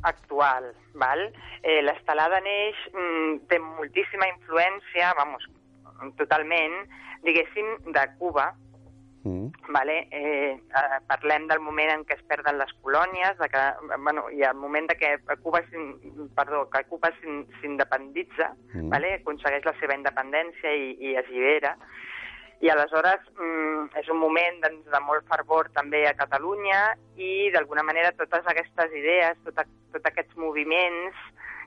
actual, 0.09 0.71
val? 1.01 1.27
Eh, 1.63 1.81
l'estelada 1.85 2.41
neix, 2.45 2.77
mm, 2.93 3.47
té 3.51 3.59
moltíssima 3.61 4.29
influència, 4.31 5.13
vamos, 5.19 5.45
totalment, 6.17 6.75
diguéssim, 7.25 7.69
de 7.93 8.05
Cuba, 8.19 8.51
Mm. 9.25 9.47
Vale? 9.73 10.07
Eh, 10.11 10.53
eh, 10.53 10.99
parlem 11.09 11.47
del 11.49 11.61
moment 11.65 11.91
en 11.95 12.03
què 12.05 12.15
es 12.19 12.23
perden 12.29 12.59
les 12.61 12.73
colònies, 12.83 13.39
de 13.41 13.49
que, 13.49 13.63
bueno, 14.05 14.27
i 14.31 14.43
el 14.45 14.55
moment 14.55 14.87
de 14.91 14.97
que 15.01 15.15
Cuba, 15.43 15.63
s'in- 15.71 16.29
perdó, 16.37 16.69
que 16.69 16.85
Cuba 16.85 17.11
s'in- 17.21 17.47
s'independitza, 17.61 18.51
Mm. 18.75 18.91
vale? 18.91 19.15
aconsegueix 19.15 19.65
la 19.65 19.73
seva 19.81 19.95
independència 19.97 20.75
i, 20.77 20.93
i 21.01 21.17
es 21.17 21.29
llibera. 21.31 21.77
I 22.61 22.69
aleshores 22.71 23.21
mm, 23.37 23.97
és 23.99 24.09
un 24.09 24.19
moment 24.19 24.61
doncs, 24.63 24.85
de 24.93 25.01
molt 25.01 25.27
fervor 25.29 25.69
també 25.75 26.07
a 26.07 26.15
Catalunya 26.15 26.95
i 27.17 27.51
d'alguna 27.51 27.83
manera 27.83 28.13
totes 28.13 28.47
aquestes 28.47 28.93
idees, 28.93 29.37
tota, 29.45 29.65
tots 29.93 30.07
aquests 30.07 30.37
moviments 30.37 31.17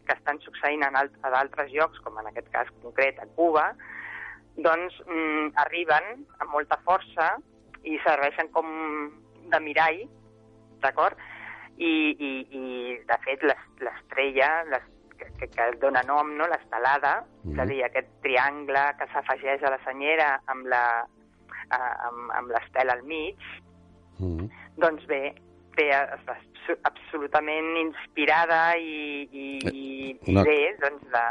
que 0.07 0.13
estan 0.13 0.39
succeint 0.39 0.83
en 0.87 0.95
alt, 0.95 1.11
a 1.23 1.29
d'altres 1.29 1.71
llocs, 1.73 1.99
com 1.99 2.17
en 2.19 2.27
aquest 2.27 2.49
cas 2.53 2.69
concret 2.81 3.19
a 3.19 3.25
Cuba, 3.35 3.75
doncs 4.57 4.95
mm, 5.05 5.51
arriben 5.63 6.25
amb 6.39 6.51
molta 6.51 6.77
força 6.85 7.35
i 7.83 7.97
serveixen 8.03 8.49
com 8.51 8.67
de 9.51 9.59
mirall, 9.63 10.03
d'acord? 10.81 11.17
I, 11.77 11.91
i, 12.17 12.31
I, 12.57 12.63
de 13.05 13.17
fet, 13.23 13.43
l'es- 13.45 13.67
l'estrella, 13.85 14.63
l'es- 14.71 14.87
que, 15.17 15.27
que, 15.39 15.47
que 15.53 15.67
dona 15.81 16.01
nom, 16.05 16.31
no?, 16.37 16.47
l'estelada, 16.49 17.23
Mhm. 17.43 17.53
és 17.53 17.59
a 17.59 17.65
dir, 17.65 17.83
aquest 17.85 18.09
triangle 18.21 18.83
que 18.99 19.07
s'afegeix 19.13 19.63
a 19.63 19.69
la 19.71 19.79
senyera 19.85 20.41
amb 20.47 20.65
la 20.67 20.83
eh, 21.71 21.93
amb, 22.07 22.31
amb 22.31 22.51
l'estel 22.51 22.89
al 22.89 23.03
mig, 23.03 23.37
Mm. 24.19 24.47
doncs 24.77 25.05
bé, 25.05 25.35
bé, 25.77 25.91
absolutament 26.83 27.77
inspirada 27.81 28.75
i, 28.77 29.27
i, 29.31 29.45
i, 29.71 29.85
i 30.25 30.31
Una- 30.33 30.43
bé, 30.43 30.57
doncs, 30.81 31.03
de... 31.13 31.23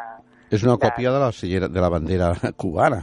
És 0.56 0.62
una 0.62 0.76
de- 0.76 0.83
còpia 0.87 1.11
de 1.11 1.18
la, 1.25 1.33
senyera, 1.33 1.68
de 1.68 1.80
la 1.80 1.88
bandera 1.90 2.33
cubana, 2.56 3.00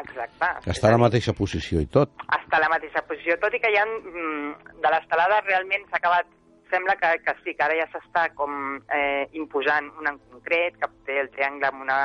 Exacte. 0.00 0.46
que 0.64 0.70
està 0.74 0.88
a 0.88 0.92
la 0.92 0.98
mateixa 0.98 1.32
posició 1.32 1.80
i 1.80 1.86
tot. 1.86 2.10
està 2.28 2.56
a 2.58 2.60
la 2.64 2.68
mateixa 2.72 3.02
posició, 3.06 3.36
tot 3.38 3.54
i 3.54 3.60
que 3.60 3.70
ja 3.74 3.84
mm, 3.86 4.80
de 4.82 4.90
l'estelada 4.90 5.40
realment 5.46 5.84
s'ha 5.90 5.96
acabat 6.02 6.26
sembla 6.70 6.96
que, 6.96 7.10
que 7.22 7.34
sí, 7.44 7.54
que 7.54 7.62
ara 7.62 7.76
ja 7.78 7.86
s'està 7.92 8.28
com 8.34 8.80
eh, 8.90 9.28
imposant 9.32 9.90
un 10.00 10.08
en 10.08 10.18
concret, 10.30 10.74
que 10.80 10.88
té 11.06 11.20
el 11.20 11.30
triangle 11.30 11.68
amb 11.68 11.82
una, 11.82 11.98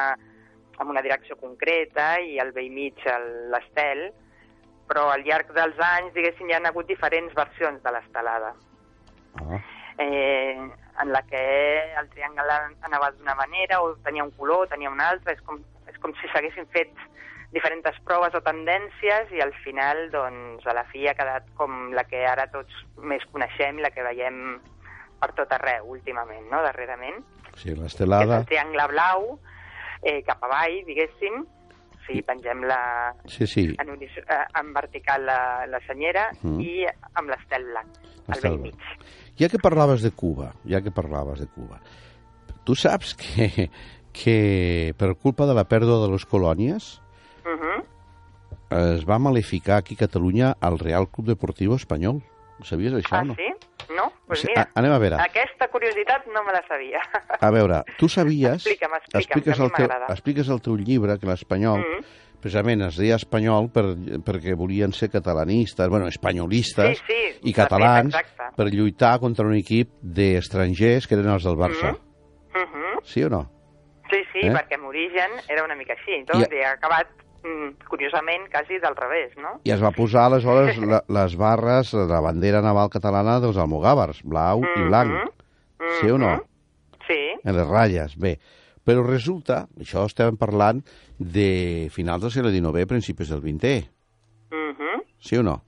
amb 0.77 0.89
una 0.89 1.01
direcció 1.01 1.35
concreta 1.39 2.19
i 2.21 2.37
al 2.39 2.51
vell 2.51 2.69
mig 2.71 2.99
el- 3.07 3.49
l'estel, 3.51 4.11
però 4.89 5.07
al 5.13 5.23
llarg 5.25 5.49
dels 5.55 5.79
anys, 5.79 6.13
diguéssim, 6.13 6.49
hi 6.49 6.53
ha 6.53 6.61
hagut 6.69 6.85
diferents 6.87 7.33
versions 7.33 7.81
de 7.83 7.91
l'estelada, 7.91 8.53
Ah. 9.39 9.57
eh, 9.97 10.57
en 11.01 11.11
la 11.13 11.21
que 11.23 11.93
el 11.99 12.09
triangle 12.09 12.55
anava 12.81 13.11
d'una 13.11 13.35
manera 13.35 13.81
o 13.81 13.95
tenia 14.03 14.23
un 14.23 14.31
color, 14.31 14.67
tenia 14.67 14.89
un 14.89 14.99
altre, 15.01 15.33
és 15.33 15.41
com, 15.41 15.59
és 15.87 15.97
com 15.99 16.13
si 16.19 16.27
s'haguessin 16.33 16.67
fet 16.73 16.91
diferents 17.53 17.99
proves 18.05 18.35
o 18.37 18.41
tendències 18.45 19.31
i 19.33 19.41
al 19.41 19.53
final, 19.63 20.09
doncs, 20.13 20.65
a 20.69 20.73
la 20.77 20.83
fi 20.91 21.07
ha 21.09 21.15
quedat 21.17 21.47
com 21.57 21.91
la 21.97 22.03
que 22.05 22.21
ara 22.29 22.45
tots 22.53 22.73
més 23.01 23.23
coneixem 23.31 23.79
i 23.79 23.85
la 23.85 23.89
que 23.91 24.03
veiem 24.05 24.59
per 25.19 25.31
tot 25.35 25.51
arreu 25.57 25.89
últimament, 25.95 26.45
no?, 26.51 26.61
darrerament, 26.63 27.23
Sí, 27.57 27.69
que 27.69 27.73
és 27.73 27.79
l'estelada... 27.79 28.37
el 28.39 28.45
triangle 28.47 28.85
blau 28.91 29.39
eh, 30.03 30.21
cap 30.23 30.43
avall, 30.45 30.77
diguéssim, 30.87 31.41
sí, 32.07 32.21
pengem 32.23 32.61
la, 32.69 32.77
Sí, 33.27 33.47
sí, 33.49 33.65
en, 33.81 33.89
horiz- 33.95 34.21
eh, 34.21 34.45
en 34.61 34.71
vertical 34.73 35.25
la, 35.25 35.39
la 35.67 35.81
senyera 35.87 36.29
Mm. 36.43 36.61
i 36.61 36.85
amb 37.19 37.33
l'estel 37.33 37.65
blanc, 37.73 37.97
al 38.29 38.39
vell 38.45 38.59
mig. 38.69 38.87
Ja 39.41 39.49
que 39.49 39.57
parlaves 39.59 40.01
de 40.05 40.11
Cuba, 40.11 40.53
ja 40.69 40.79
que 40.85 40.91
parlaves 40.91 41.39
de 41.41 41.47
Cuba, 41.51 41.81
tu 42.63 42.75
saps 42.75 43.15
que, 43.17 43.69
que 44.13 44.93
per 44.97 45.15
culpa 45.17 45.45
de 45.49 45.53
la 45.57 45.65
pèrdua 45.67 45.99
de 46.05 46.13
les 46.13 46.25
colònies 46.29 46.99
Uh 47.53 47.59
-huh. 47.59 48.95
es 48.95 49.05
va 49.09 49.17
maleficar 49.19 49.77
aquí 49.77 49.95
a 49.95 49.97
Catalunya 50.05 50.55
al 50.61 50.77
Real 50.79 51.07
Club 51.09 51.27
Deportiu 51.27 51.73
Espanyol. 51.75 52.21
Sabies 52.61 52.93
això, 52.93 53.15
Ah, 53.17 53.23
no? 53.23 53.35
sí? 53.35 53.47
No? 53.95 54.11
Pues 54.27 54.45
mira, 54.45 54.63
a- 54.63 54.69
anem 54.79 54.91
a 54.91 54.99
veure. 54.99 55.15
aquesta 55.15 55.67
curiositat 55.69 56.27
no 56.27 56.43
me 56.43 56.51
la 56.51 56.61
sabia. 56.67 56.99
A 57.39 57.49
veure, 57.51 57.83
tu 57.97 58.07
sabies... 58.09 58.65
Explica'm, 58.65 58.93
explica'm, 58.95 59.19
expliques, 59.21 59.55
que 59.57 59.63
a 59.63 59.65
mi 59.65 59.71
m'agrada. 59.71 60.05
expliques 60.13 60.49
el 60.49 60.61
teu 60.61 60.75
llibre, 60.77 61.17
que 61.17 61.25
l'espanyol, 61.25 61.79
Mm. 61.79 62.03
precisament 62.41 62.81
es 62.83 62.97
deia 62.97 63.15
espanyol 63.15 63.71
per, 63.71 63.85
perquè 64.23 64.55
volien 64.55 64.91
ser 64.93 65.09
catalanistes, 65.09 65.87
bueno, 65.89 66.07
espanyolistes 66.07 66.99
Sí, 66.99 67.03
sí, 67.07 67.39
i 67.49 67.53
fet, 67.53 67.55
catalans 67.55 68.13
exacte. 68.13 68.55
per 68.57 68.67
lluitar 68.73 69.19
contra 69.19 69.45
un 69.45 69.55
equip 69.55 69.89
d'estrangers 70.01 71.07
que 71.07 71.15
eren 71.15 71.29
els 71.29 71.43
del 71.43 71.55
Barça. 71.55 71.95
Uh 71.95 72.59
-huh. 72.59 72.99
Sí 73.03 73.23
o 73.23 73.29
no? 73.29 73.49
Sí, 74.11 74.17
sí, 74.33 74.39
Eh? 74.47 74.51
perquè 74.53 74.75
en 74.75 74.83
origen 74.85 75.31
era 75.47 75.63
una 75.63 75.75
mica 75.75 75.93
així. 75.93 76.11
I- 76.11 76.25
Doncs, 76.25 76.51
I 76.51 76.63
ha 76.63 76.71
acabat, 76.73 77.07
mm, 77.43 77.87
curiosament, 77.89 78.47
quasi 78.51 78.79
del 78.79 78.95
revés, 78.95 79.35
no? 79.37 79.59
I 79.63 79.73
es 79.75 79.83
va 79.83 79.91
posar 79.95 80.25
aleshores 80.27 80.77
la, 80.81 81.03
les 81.19 81.35
barres 81.39 81.91
de 81.95 82.07
la 82.09 82.21
bandera 82.25 82.61
naval 82.65 82.89
catalana 82.93 83.39
dels 83.43 83.57
almogàvers, 83.57 84.23
blau 84.23 84.63
i 84.63 84.87
blanc. 84.87 85.11
Mhm. 85.11 85.93
Sí 85.99 86.11
o 86.11 86.17
no? 86.17 86.35
Mhm. 86.37 86.45
Sí, 87.07 87.21
En 87.43 87.55
les 87.55 87.65
ratlles, 87.65 88.17
bé. 88.21 88.35
Però 88.85 89.01
resulta, 89.05 89.63
això 89.79 90.03
estem 90.05 90.37
parlant 90.37 90.83
de 91.17 91.89
finals 91.91 92.21
del 92.21 92.31
segle 92.31 92.51
XIX, 92.53 92.85
principis 92.85 93.29
del 93.29 93.41
XX, 93.41 93.89
mhm. 94.51 95.01
sí 95.19 95.37
o 95.37 95.43
no? 95.43 95.63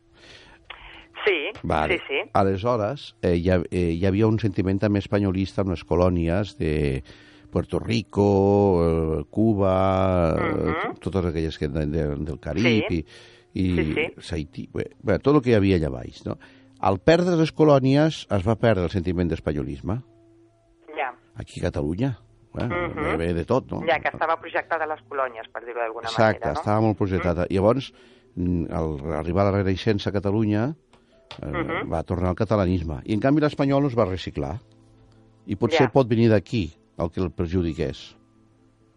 sí, 1.25 1.51
Vale. 1.63 1.97
sí, 1.97 2.03
sí. 2.07 2.29
Aleshores, 2.33 3.15
eh, 3.21 3.35
hi, 3.35 3.49
ha, 3.49 3.61
eh, 3.69 3.91
hi 3.93 4.05
havia 4.05 4.27
un 4.27 4.39
sentiment 4.39 4.79
també 4.79 4.99
espanyolista 4.99 5.61
amb 5.61 5.73
les 5.75 5.83
colònies 5.85 6.55
de 6.57 7.03
Puerto 7.51 7.79
Rico, 7.79 9.19
eh, 9.21 9.25
Cuba, 9.29 10.35
eh, 10.39 10.87
Mhm. 10.87 10.95
totes 10.99 11.25
aquelles 11.25 11.57
que 11.59 11.67
de, 11.67 11.85
de, 11.85 12.15
del 12.15 12.39
Carib 12.39 12.63
Sí. 12.63 13.05
i, 13.53 13.61
i 13.61 13.75
Sí, 13.75 13.93
sí. 13.93 14.33
Haití, 14.35 14.69
bé, 14.73 14.91
bé, 15.03 15.19
tot 15.19 15.35
el 15.35 15.41
que 15.41 15.51
hi 15.51 15.55
havia 15.59 15.75
allà 15.77 15.89
baix. 15.91 16.25
No? 16.25 16.37
Al 16.79 16.99
perdre 16.99 17.35
les 17.37 17.51
colònies 17.53 18.25
es 18.31 18.47
va 18.47 18.55
perdre 18.55 18.85
el 18.85 18.89
sentiment 18.89 19.27
d'espanyolisme 19.29 20.01
Ja. 20.97 21.13
aquí 21.35 21.59
a 21.59 21.63
Catalunya. 21.69 22.17
Bueno, 22.53 22.75
Mhm. 22.89 23.03
ve, 23.03 23.17
ve 23.17 23.33
de 23.33 23.45
tot, 23.45 23.69
no? 23.71 23.79
Ja, 23.87 23.99
que 23.99 24.09
estava 24.09 24.35
projectada 24.39 24.83
a 24.83 24.87
les 24.87 24.99
colònies, 25.07 25.47
per 25.53 25.63
dir-ho 25.65 25.79
d'alguna 25.79 26.07
Exacte, 26.09 26.39
manera, 26.41 26.53
no? 26.53 26.59
estava 26.59 26.81
molt 26.81 26.97
projectada. 26.97 27.45
Llavors, 27.49 27.93
mm, 28.35 28.65
al 28.71 29.13
arribar 29.13 29.47
a 29.47 29.51
la 29.51 29.57
Renaixença 29.63 30.09
a 30.09 30.13
Catalunya, 30.13 30.75
eh, 31.41 31.45
Mhm. 31.45 31.89
va 31.91 32.03
tornar 32.03 32.29
al 32.29 32.35
catalanisme. 32.35 33.01
I, 33.05 33.13
en 33.13 33.19
canvi, 33.21 33.39
l'espanyol 33.41 33.81
no 33.83 33.87
es 33.87 33.97
va 33.97 34.03
reciclar. 34.05 34.59
I 35.47 35.55
potser 35.55 35.85
Ja. 35.87 35.91
pot 35.91 36.07
venir 36.09 36.29
d'aquí 36.29 36.73
el 36.97 37.11
que 37.11 37.21
el 37.21 37.31
perjudiqués. 37.31 38.15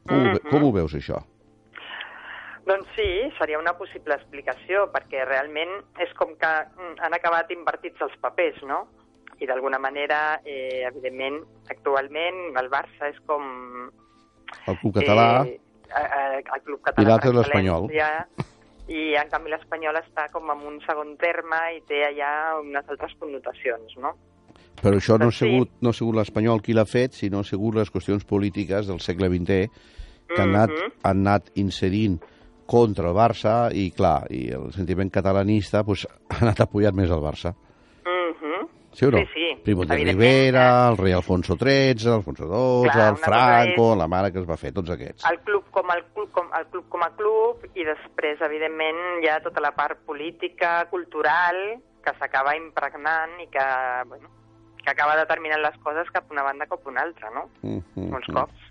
Com, 0.08 0.18
ho, 0.20 0.24
ve- 0.34 0.40
Mhm. 0.42 0.50
com 0.50 0.64
ho 0.64 0.72
veus, 0.72 0.94
això? 0.94 1.22
Doncs 2.66 2.86
sí, 2.96 3.30
seria 3.38 3.58
una 3.58 3.74
possible 3.76 4.14
explicació, 4.14 4.90
perquè 4.92 5.24
realment 5.26 5.68
és 6.00 6.12
com 6.14 6.34
que 6.36 6.46
mm, 6.46 6.94
han 7.04 7.12
acabat 7.14 7.50
invertits 7.50 8.00
els 8.00 8.16
papers, 8.20 8.62
no? 8.62 8.86
I 9.40 9.46
d'alguna 9.46 9.78
manera, 9.78 10.40
eh, 10.44 10.84
evidentment, 10.86 11.42
actualment 11.68 12.56
el 12.56 12.70
Barça 12.70 13.10
és 13.10 13.18
com... 13.26 13.90
El 14.66 14.78
club 14.78 14.94
català... 14.94 15.44
Eh, 15.44 15.58
el 16.40 16.62
club 16.64 16.80
català 16.82 17.02
I 17.04 17.08
l'altre 17.10 17.30
per 17.30 17.36
l'Espanyol. 17.40 17.90
I 18.88 19.14
en 19.16 19.28
canvi 19.32 19.50
l'Espanyol 19.50 19.96
està 19.96 20.30
com 20.32 20.50
en 20.50 20.64
un 20.66 20.80
segon 20.86 21.16
terme 21.16 21.56
i 21.76 21.80
té 21.88 22.02
allà 22.06 22.60
unes 22.60 22.88
altres 22.88 23.14
connotacions, 23.20 23.96
no? 23.96 24.14
Però 24.84 24.98
això 25.00 25.16
no 25.18 25.30
ha 25.30 25.32
sigut, 25.32 25.70
no 25.80 25.90
ha 25.94 25.96
sigut 25.96 26.14
l'espanyol 26.18 26.60
qui 26.62 26.74
l'ha 26.76 26.84
fet, 26.84 27.14
sinó 27.16 27.40
han 27.40 27.48
sigut 27.48 27.74
les 27.78 27.90
qüestions 27.90 28.24
polítiques 28.28 28.86
del 28.90 29.00
segle 29.00 29.30
XX 29.32 29.70
que 30.28 30.40
han 30.42 30.50
anat, 30.54 30.70
Mhm. 30.70 30.92
han 31.02 31.20
anat 31.26 31.50
inserint 31.56 32.18
contra 32.66 33.08
el 33.08 33.14
Barça 33.16 33.70
i, 33.72 33.90
clar, 33.92 34.26
i 34.30 34.50
el 34.52 34.70
sentiment 34.72 35.10
catalanista 35.10 35.82
pues, 35.84 36.06
ha 36.30 36.38
anat 36.42 36.60
apoyant 36.60 36.94
més 36.96 37.10
el 37.10 37.20
Barça. 37.24 37.54
Mhm. 38.04 38.68
Sí 38.92 39.06
o 39.06 39.10
no? 39.10 39.18
Sí, 39.18 39.24
sí, 39.34 39.60
Primo 39.64 39.84
de 39.84 39.96
Rivera, 39.96 40.88
el 40.90 40.96
rei 40.98 41.12
Alfonso 41.12 41.56
XIII, 41.56 42.12
Alfonso 42.14 42.44
XII, 42.46 42.90
Clar, 42.92 43.08
el 43.10 43.16
Franco, 43.16 43.96
la 43.96 44.06
mare 44.06 44.30
que 44.32 44.38
es 44.38 44.48
va 44.48 44.56
fer, 44.56 44.72
tots 44.72 44.90
aquests. 44.90 45.24
el 45.30 45.40
club 45.40 45.64
com 45.70 45.90
el 45.90 46.04
club 46.14 46.30
com 46.30 46.46
el 46.58 46.66
club 46.66 46.84
com 46.88 47.02
a 47.02 47.10
club 47.16 47.64
i 47.74 47.82
després 47.84 48.40
evidentment 48.40 49.22
hi 49.24 49.28
ha 49.28 49.40
tota 49.42 49.60
la 49.60 49.72
part 49.72 49.98
política, 50.06 50.86
cultural 50.90 51.80
que 52.04 52.12
s'acaba 52.18 52.54
impregnant 52.56 53.40
i 53.42 53.46
que, 53.48 53.66
bueno, 54.08 54.28
que 54.84 54.90
acaba 54.92 55.16
determinant 55.16 55.62
les 55.64 55.76
coses 55.82 56.10
cap 56.12 56.30
una 56.30 56.42
banda 56.44 56.66
cap 56.70 56.86
una 56.86 57.02
altra, 57.02 57.30
no? 57.34 57.46
Mm, 57.62 57.80
mm, 57.96 58.10
Molts 58.12 58.28
cops. 58.32 58.70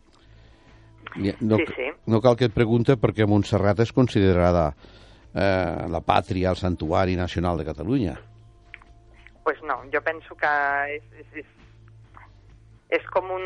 No, 1.41 1.58
Sí, 1.58 1.65
sí. 1.75 1.88
no 2.08 2.22
cal 2.22 2.36
que 2.39 2.46
et 2.50 2.53
pregunte 2.55 2.96
perquè 2.98 3.25
Montserrat 3.29 3.79
és 3.84 3.91
considerada 3.93 4.70
eh, 5.36 5.86
la 5.91 6.00
pàtria, 6.01 6.50
el 6.50 6.55
santuari 6.58 7.15
nacional 7.15 7.58
de 7.58 7.65
Catalunya. 7.65 8.15
pues 9.43 9.58
no, 9.63 9.82
jo 9.91 10.00
penso 10.01 10.36
que 10.39 10.48
és, 10.96 11.03
és, 11.20 11.27
és, 11.43 11.46
és 13.01 13.08
com 13.12 13.27
un... 13.36 13.43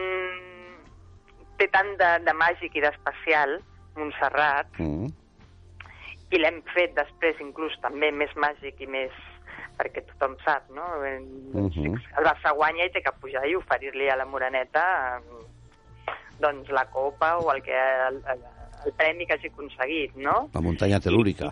té 1.58 1.66
tant 1.74 1.90
de, 1.98 2.10
de 2.24 2.34
màgic 2.38 2.76
i 2.78 2.82
d'especial, 2.86 3.58
Montserrat, 3.98 4.68
Mm. 4.78 5.08
i 6.30 6.38
l'hem 6.38 6.62
fet 6.76 6.94
després 6.94 7.40
inclús 7.42 7.74
també 7.82 8.12
més 8.12 8.30
màgic 8.36 8.80
i 8.82 8.88
més 8.88 9.12
perquè 9.78 10.04
tothom 10.08 10.36
sap, 10.44 10.70
no? 10.74 10.86
Doncs, 11.54 11.78
Mhm. 11.78 11.96
El 12.18 12.26
Barça 12.26 12.54
guanya 12.56 12.86
i 12.86 12.92
té 12.92 13.02
que 13.02 13.12
pujar 13.22 13.46
i 13.48 13.56
oferir-li 13.56 14.10
a 14.10 14.16
la 14.16 14.26
Moreneta 14.26 14.84
eh, 15.20 16.12
doncs 16.40 16.70
la 16.70 16.86
copa 16.90 17.38
o 17.38 17.52
el, 17.54 17.62
que, 17.64 17.74
el, 18.08 18.22
el, 18.34 18.44
el 18.86 18.94
premi 18.94 19.26
que 19.26 19.34
hagi 19.34 19.48
aconseguit, 19.48 20.16
no? 20.16 20.50
La 20.54 20.62
muntanya 20.62 21.00
telúrica. 21.00 21.52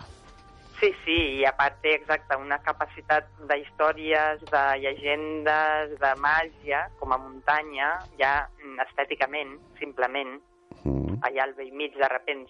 Sí, 0.80 0.90
sí, 1.06 1.16
i 1.40 1.44
a 1.48 1.52
part 1.56 1.78
té 1.80 1.94
exacte 1.96 2.36
una 2.36 2.58
capacitat 2.60 3.24
d'històries, 3.48 4.42
de 4.50 4.64
llegendes, 4.82 5.94
de 5.98 6.10
màgia, 6.20 6.82
com 7.00 7.12
a 7.12 7.18
muntanya, 7.18 7.94
ja 8.18 8.48
estèticament, 8.84 9.56
simplement, 9.78 10.36
Mm. 10.84 11.16
allà 11.22 11.42
al 11.44 11.54
vell 11.54 11.72
mig, 11.72 11.96
de 11.96 12.08
repent, 12.08 12.44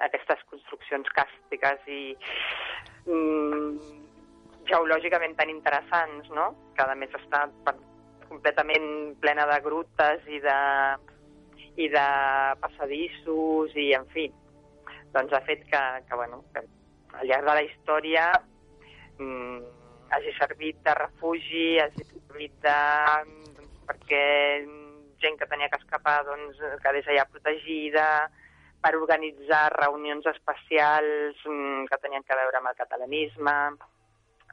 aquestes 0.00 0.40
construccions 0.50 1.06
càstiques 1.14 1.78
i 1.86 2.16
mm, 3.06 3.78
geològicament 4.70 5.36
tan 5.38 5.50
interessants, 5.52 6.28
no?, 6.34 6.50
que 6.76 6.84
a 6.84 6.96
més 6.98 7.14
està 7.18 7.46
completament 8.28 9.16
plena 9.22 9.46
de 9.48 9.58
grutes 9.64 10.26
i 10.28 10.40
de, 10.44 10.58
i 11.80 11.88
de 11.92 12.08
passadissos 12.62 13.74
i, 13.76 13.90
en 13.96 14.06
fi, 14.12 14.28
doncs 15.14 15.32
ha 15.32 15.42
fet 15.48 15.64
que, 15.70 15.82
que, 16.08 16.20
bueno, 16.20 16.42
que 16.54 16.64
al 17.18 17.26
llarg 17.26 17.48
de 17.48 17.54
la 17.56 17.64
història 17.66 18.26
mm, 19.18 19.62
hagi 20.14 20.34
servit 20.38 20.82
de 20.84 20.96
refugi, 21.02 21.68
hagi 21.82 22.04
servit 22.12 22.54
de... 22.64 22.80
perquè 23.88 24.24
gent 25.22 25.38
que 25.40 25.48
tenia 25.50 25.70
que 25.72 25.80
escapar 25.80 26.20
doncs, 26.26 26.60
quedés 26.84 27.08
allà 27.08 27.24
protegida, 27.26 28.28
per 28.78 28.92
organitzar 28.94 29.64
reunions 29.74 30.26
especials 30.30 31.40
mm, 31.44 31.88
que 31.90 31.98
tenien 32.02 32.26
que 32.26 32.36
veure 32.38 32.60
amb 32.60 32.70
el 32.70 32.76
catalanisme, 32.78 33.56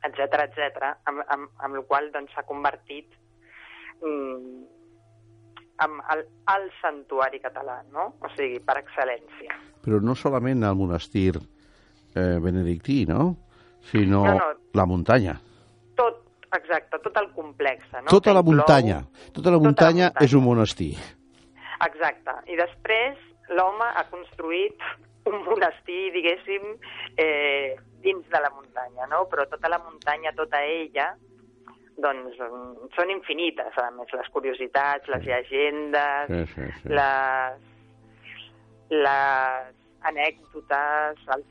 etc 0.08 0.46
etc, 0.46 0.94
amb, 1.10 1.24
amb, 1.28 1.52
amb 1.60 1.80
el 1.80 1.86
qual 1.90 2.12
doncs, 2.14 2.34
s'ha 2.34 2.44
doncs, 2.44 2.52
convertit 2.52 3.12
mm, 4.02 4.64
en 5.86 5.98
el, 6.14 6.24
el 6.56 6.70
santuari 6.82 7.42
català, 7.44 7.82
no? 7.92 8.14
o 8.22 8.32
sigui, 8.36 8.62
per 8.64 8.78
excel·lència. 8.80 9.58
Però 9.84 10.00
no 10.02 10.16
solament 10.16 10.64
el 10.64 10.78
monestir 10.80 11.34
eh, 11.36 12.38
benedictí, 12.42 13.04
no? 13.10 13.34
sinó 13.92 14.24
no, 14.26 14.38
no. 14.40 14.54
la 14.74 14.86
muntanya. 14.90 15.36
Tot, 16.00 16.22
exacte, 16.56 17.00
tot 17.04 17.20
el 17.22 17.32
complex. 17.36 17.84
No? 18.00 18.08
Tota 18.10 18.34
la 18.34 18.44
muntanya, 18.46 19.04
tota 19.36 19.54
la 19.54 19.62
muntanya 19.62 20.12
tota 20.14 20.24
la 20.24 20.30
és 20.30 20.38
un 20.38 20.46
monestir. 20.48 20.94
Exacte, 21.86 22.38
i 22.50 22.56
després 22.58 23.20
l'home 23.52 23.88
ha 24.00 24.06
construït 24.10 24.80
un 25.30 25.42
monestir, 25.44 26.12
diguéssim, 26.14 26.72
eh, 27.18 27.76
dins 28.06 28.28
de 28.32 28.42
la 28.42 28.52
muntanya, 28.54 29.08
no? 29.12 29.26
Però 29.32 29.48
tota 29.52 29.72
la 29.72 29.82
muntanya, 29.84 30.34
tota 30.38 30.62
ella, 30.64 31.12
doncs 32.02 32.38
són 32.96 33.12
infinites, 33.14 33.78
a 33.80 33.90
més, 33.96 34.12
les 34.14 34.30
curiositats, 34.36 35.10
les 35.14 35.26
llegendes, 35.26 36.32
sí, 36.32 36.42
sí, 36.54 36.68
sí. 36.82 36.92
les, 36.98 37.70
les 38.92 39.72
anècdotes, 40.12 41.24
els, 41.38 41.48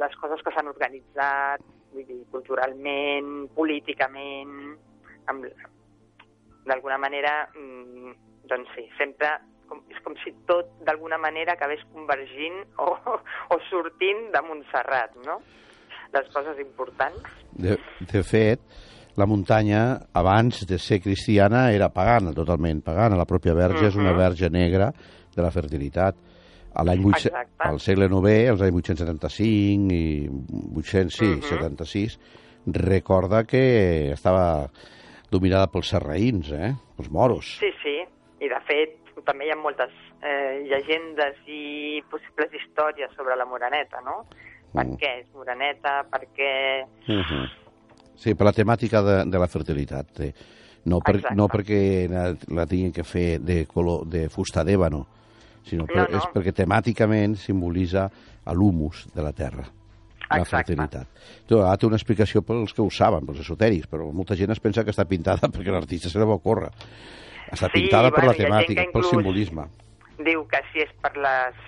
les 0.00 0.16
coses 0.20 0.42
que 0.42 0.54
s'han 0.54 0.72
organitzat, 0.72 1.64
vull 1.92 2.08
dir, 2.08 2.22
culturalment, 2.32 3.32
políticament, 3.56 4.74
amb, 5.28 5.46
d'alguna 6.66 6.98
manera, 6.98 7.34
mm, 7.54 8.14
doncs 8.48 8.70
sí, 8.76 8.86
sempre 8.98 9.34
com, 9.68 9.82
és 9.92 10.00
com 10.04 10.16
si 10.22 10.32
tot 10.48 10.70
d'alguna 10.86 11.18
manera 11.20 11.56
acabés 11.56 11.82
convergint 11.94 12.62
o, 12.82 12.92
o 13.54 13.58
sortint 13.70 14.30
de 14.34 14.42
Montserrat, 14.48 15.16
no? 15.26 15.40
Les 16.12 16.28
coses 16.34 16.58
importants. 16.60 17.28
De, 17.52 17.78
de 18.12 18.22
fet, 18.26 18.60
la 19.16 19.26
muntanya, 19.26 19.82
abans 20.16 20.64
de 20.68 20.78
ser 20.78 21.00
cristiana, 21.04 21.70
era 21.72 21.90
pagana, 21.92 22.32
totalment 22.36 22.82
pagana. 22.84 23.16
La 23.16 23.28
pròpia 23.28 23.54
verge 23.54 23.78
uh 23.78 23.84
-huh. 23.84 23.88
és 23.88 23.96
una 23.96 24.12
verge 24.16 24.50
negra 24.50 24.92
de 25.34 25.42
la 25.42 25.50
fertilitat. 25.50 26.16
A 26.74 26.84
l'any 26.84 27.04
al 27.58 27.80
segle 27.80 28.06
IX, 28.06 28.50
als 28.50 28.62
anys 28.62 28.74
875 28.74 29.92
i 29.92 30.28
876, 30.76 32.16
uh 32.16 32.22
-huh. 32.22 32.72
recorda 32.72 33.44
que 33.44 34.12
estava 34.12 34.70
dominada 35.30 35.66
pels 35.66 35.88
serraïns, 35.88 36.50
eh? 36.52 36.74
pels 36.96 37.10
moros. 37.10 37.58
Sí, 37.58 37.70
sí, 37.82 37.96
i 38.40 38.48
de 38.48 38.60
fet 38.68 38.98
també 39.24 39.46
hi 39.46 39.52
ha 39.54 39.56
moltes 39.56 39.92
eh, 40.22 40.62
llegendes 40.66 41.36
i 41.46 42.02
possibles 42.10 42.52
històries 42.52 43.10
sobre 43.16 43.36
la 43.36 43.44
Moraneta, 43.44 44.00
no? 44.00 44.26
Per 44.72 44.86
uh 44.86 44.90
-huh. 44.90 44.98
què 44.98 45.18
és 45.20 45.26
Moraneta, 45.34 46.04
per 46.10 46.22
què... 46.36 46.86
Uh 47.08 47.20
-huh 47.20 47.62
Sí, 48.22 48.36
per 48.38 48.46
la 48.46 48.52
temàtica 48.54 49.02
de, 49.02 49.16
de 49.26 49.38
la 49.38 49.48
fertilitat. 49.50 50.20
Eh? 50.20 50.32
No, 50.84 51.00
per, 51.00 51.16
no 51.34 51.48
perquè 51.50 52.06
la, 52.10 52.28
la 52.54 52.66
tinguin 52.70 52.92
que 52.94 53.02
fer 53.02 53.40
de, 53.42 53.64
color, 53.66 54.06
de 54.06 54.28
fusta 54.30 54.62
d'ébano, 54.62 55.06
sinó 55.66 55.86
per, 55.86 55.96
no, 55.96 56.06
no. 56.06 56.18
és 56.20 56.28
perquè 56.34 56.52
temàticament 56.52 57.34
simbolitza 57.38 58.08
l'humus 58.54 59.06
de 59.14 59.22
la 59.22 59.32
terra 59.32 59.66
la 60.32 60.38
Exacte. 60.40 61.02
Tu, 61.44 61.58
ara 61.60 61.76
té 61.76 61.84
una 61.84 61.98
explicació 61.98 62.40
pels 62.46 62.72
que 62.72 62.80
ho 62.80 62.88
saben, 62.94 63.26
pels 63.28 63.42
esotèrics, 63.42 63.84
però 63.90 64.06
molta 64.16 64.36
gent 64.38 64.54
es 64.54 64.62
pensa 64.64 64.80
que 64.86 64.94
està 64.94 65.04
pintada 65.04 65.50
perquè 65.52 65.74
l'artista 65.74 66.08
se 66.08 66.22
la 66.22 66.28
va 66.30 66.38
córrer. 66.40 66.70
Està 67.52 67.68
sí, 67.68 67.74
pintada 67.74 68.08
bueno, 68.08 68.16
per 68.16 68.30
la 68.30 68.36
temàtica, 68.38 68.86
pel 68.94 69.04
simbolisme. 69.10 69.66
Diu 70.24 70.46
que 70.48 70.62
si 70.70 70.86
és 70.86 70.94
per 71.04 71.12
les 71.20 71.58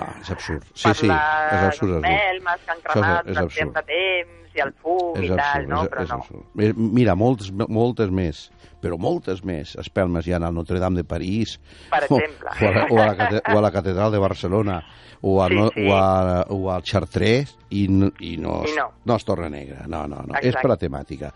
Ah, 0.00 0.12
és 0.20 0.30
absurd. 0.32 0.64
Sí, 0.72 0.92
sí, 0.94 1.08
és 1.08 1.66
absurd. 1.66 1.98
Per 2.00 2.00
les 2.00 2.06
melmes 2.06 2.64
que 2.64 2.72
han 2.72 2.80
cremat 2.86 3.26
durant 3.28 3.50
temps 3.52 3.74
de 3.76 3.84
temps, 3.90 4.38
i 4.52 4.60
el 4.64 4.72
fum 4.82 5.20
és 5.20 5.28
i 5.28 5.32
absurd, 5.32 5.42
tal, 5.42 5.68
no? 5.68 5.82
És, 5.82 5.92
però 5.92 6.02
és 6.04 6.10
no. 6.10 6.18
Absurd. 6.20 6.82
Mira, 6.98 7.16
moltes, 7.18 7.52
moltes 7.52 8.12
més, 8.12 8.42
però 8.82 8.98
moltes 9.00 9.42
més 9.48 9.76
espelmes 9.80 10.26
hi 10.26 10.34
ha 10.34 10.40
al 10.42 10.54
Notre 10.56 10.80
Dame 10.82 11.02
de 11.02 11.06
París, 11.08 11.58
per 11.92 12.02
exemple. 12.06 12.52
O, 12.52 12.66
o, 12.66 12.68
a, 12.68 12.74
la, 12.74 12.84
o, 12.84 13.00
a, 13.00 13.06
la, 13.08 13.42
o 13.54 13.58
a 13.58 13.64
la 13.64 13.72
Catedral 13.74 14.12
de 14.12 14.22
Barcelona, 14.22 14.78
o, 15.22 15.36
a, 15.42 15.48
sí, 15.48 15.58
no, 15.58 15.68
sí. 15.74 15.86
o, 15.86 15.96
a, 15.96 16.46
o 16.50 16.70
al 16.74 16.82
Chartreux, 16.82 17.56
i, 17.70 17.84
i, 17.86 17.88
no, 17.88 18.10
I 18.68 18.76
no. 18.76 18.88
no 19.08 19.16
es 19.16 19.24
torna 19.24 19.48
negra. 19.48 19.86
No, 19.86 20.04
no, 20.06 20.20
no. 20.26 20.34
Exacte. 20.34 20.48
És 20.50 20.58
per 20.60 20.72
la 20.72 20.80
temàtica. 20.80 21.32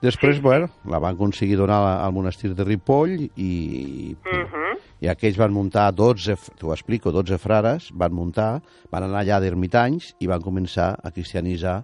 Després, 0.00 0.38
sí. 0.38 0.44
bueno, 0.44 0.70
la 0.88 1.00
van 1.02 1.16
aconseguir 1.16 1.58
donar 1.60 1.80
al 1.98 2.12
monestir 2.16 2.54
de 2.56 2.64
Ripoll 2.64 3.18
i, 3.36 4.14
mhm. 4.14 4.44
-huh. 4.44 4.59
I 5.00 5.08
aquells 5.08 5.38
van 5.40 5.52
muntar 5.52 5.88
12, 5.96 6.36
t'ho 6.60 6.72
explico, 6.74 7.12
12 7.12 7.38
frares, 7.40 7.90
van 7.92 8.14
muntar, 8.14 8.50
van 8.92 9.06
anar 9.06 9.22
allà 9.22 9.40
d'ermitanys 9.40 10.14
i 10.20 10.28
van 10.30 10.42
començar 10.44 10.92
a 10.96 11.12
cristianitzar 11.14 11.80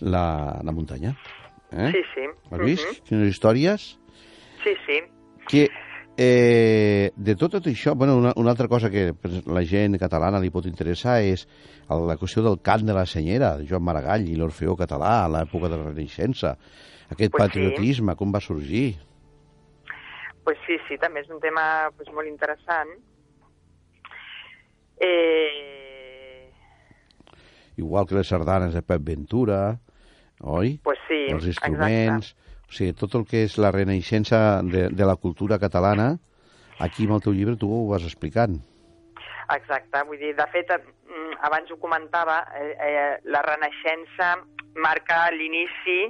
la, 0.00 0.24
la 0.64 0.72
muntanya. 0.74 1.14
Eh? 1.72 1.92
Sí, 1.92 2.02
sí. 2.14 2.26
Has 2.50 2.64
vist? 2.64 2.84
Uh 2.84 2.94
-huh. 2.94 3.02
Quines 3.08 3.28
històries? 3.28 3.98
Sí, 4.64 4.74
sí. 4.86 5.00
Que 5.48 5.68
eh, 6.16 7.12
de 7.14 7.36
tot, 7.36 7.52
tot 7.52 7.66
això, 7.66 7.94
bueno, 7.94 8.16
una, 8.18 8.32
una 8.36 8.50
altra 8.50 8.66
cosa 8.66 8.90
que 8.90 9.14
la 9.46 9.62
gent 9.62 9.98
catalana 9.98 10.40
li 10.40 10.50
pot 10.50 10.66
interessar 10.66 11.22
és 11.22 11.46
la 11.88 12.16
qüestió 12.16 12.42
del 12.42 12.58
cant 12.60 12.84
de 12.84 12.92
la 12.92 13.06
senyera, 13.06 13.56
de 13.56 13.66
Joan 13.68 13.84
Maragall 13.86 14.26
i 14.28 14.34
l'Orfeó 14.34 14.74
català 14.76 15.24
a 15.24 15.28
l'època 15.28 15.68
de 15.68 15.76
la 15.76 15.92
Renaixença. 15.92 16.56
Aquest 17.08 17.30
pues 17.30 17.46
patriotisme, 17.46 18.12
sí. 18.12 18.18
com 18.18 18.34
va 18.34 18.40
sorgir? 18.40 18.98
Pues 20.48 20.56
sí, 20.64 20.78
sí, 20.88 20.96
també 20.96 21.20
és 21.20 21.26
un 21.28 21.42
tema 21.44 21.62
pues, 21.92 22.08
molt 22.16 22.24
interessant. 22.24 22.88
Eh, 24.96 26.48
igual 27.76 28.08
que 28.08 28.16
les 28.16 28.30
sardanes 28.32 28.72
de 28.72 28.80
Pep 28.80 29.04
Ventura, 29.04 29.76
oi? 30.40 30.78
Pues 30.88 31.02
sí, 31.04 31.26
Els 31.34 31.50
instruments... 31.52 32.30
Exacte. 32.32 32.46
O 32.64 32.72
sigui, 32.78 32.96
tot 32.96 33.18
el 33.20 33.26
que 33.28 33.44
és 33.44 33.58
la 33.60 33.74
renaixença 33.76 34.40
de, 34.64 34.86
de 34.88 35.10
la 35.12 35.18
cultura 35.20 35.60
catalana, 35.60 36.08
aquí 36.80 37.04
amb 37.04 37.18
el 37.18 37.26
teu 37.28 37.36
llibre 37.36 37.60
tu 37.60 37.68
ho 37.68 37.84
vas 37.92 38.08
explicant. 38.08 38.56
Exacte, 39.52 40.04
vull 40.08 40.24
dir, 40.24 40.32
de 40.40 40.48
fet, 40.56 40.72
mm, 40.72 41.38
abans 41.44 41.76
ho 41.76 41.80
comentava, 41.84 42.40
eh, 42.56 42.72
eh, 42.88 43.14
la 43.28 43.44
Renaixença 43.44 44.34
marca 44.80 45.26
l'inici 45.36 46.02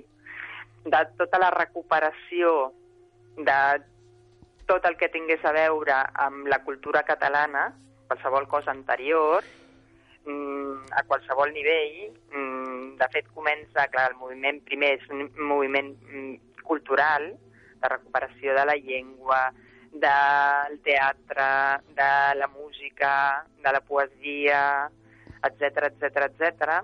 de 0.87 1.07
tota 1.19 1.43
la 1.43 1.51
recuperació 1.59 2.59
de 3.35 3.61
tot 4.69 4.85
el 4.85 4.99
que 5.01 5.09
tingués 5.09 5.45
a 5.49 5.55
veure 5.57 5.97
amb 6.27 6.49
la 6.53 6.61
cultura 6.65 7.03
catalana, 7.09 7.71
qualsevol 8.07 8.47
cosa 8.49 8.71
anterior, 8.71 9.45
mm, 10.25 10.93
a 10.93 11.03
qualsevol 11.09 11.53
nivell. 11.53 12.13
Mm, 12.33 12.97
de 13.01 13.09
fet, 13.13 13.31
comença, 13.33 13.89
clar, 13.89 14.11
el 14.13 14.21
moviment 14.21 14.61
primer 14.69 14.99
és 14.99 15.09
un 15.09 15.25
moviment 15.41 15.95
mm, 15.97 16.63
cultural, 16.69 17.33
de 17.81 17.89
recuperació 17.89 18.55
de 18.55 18.65
la 18.67 18.77
llengua, 18.77 19.41
del 19.93 20.81
teatre, 20.85 21.49
de 21.97 22.13
la 22.37 22.49
música, 22.49 23.45
de 23.65 23.73
la 23.73 23.81
poesia, 23.81 24.91
etc 25.49 25.89
etc 25.89 26.25
etc. 26.29 26.79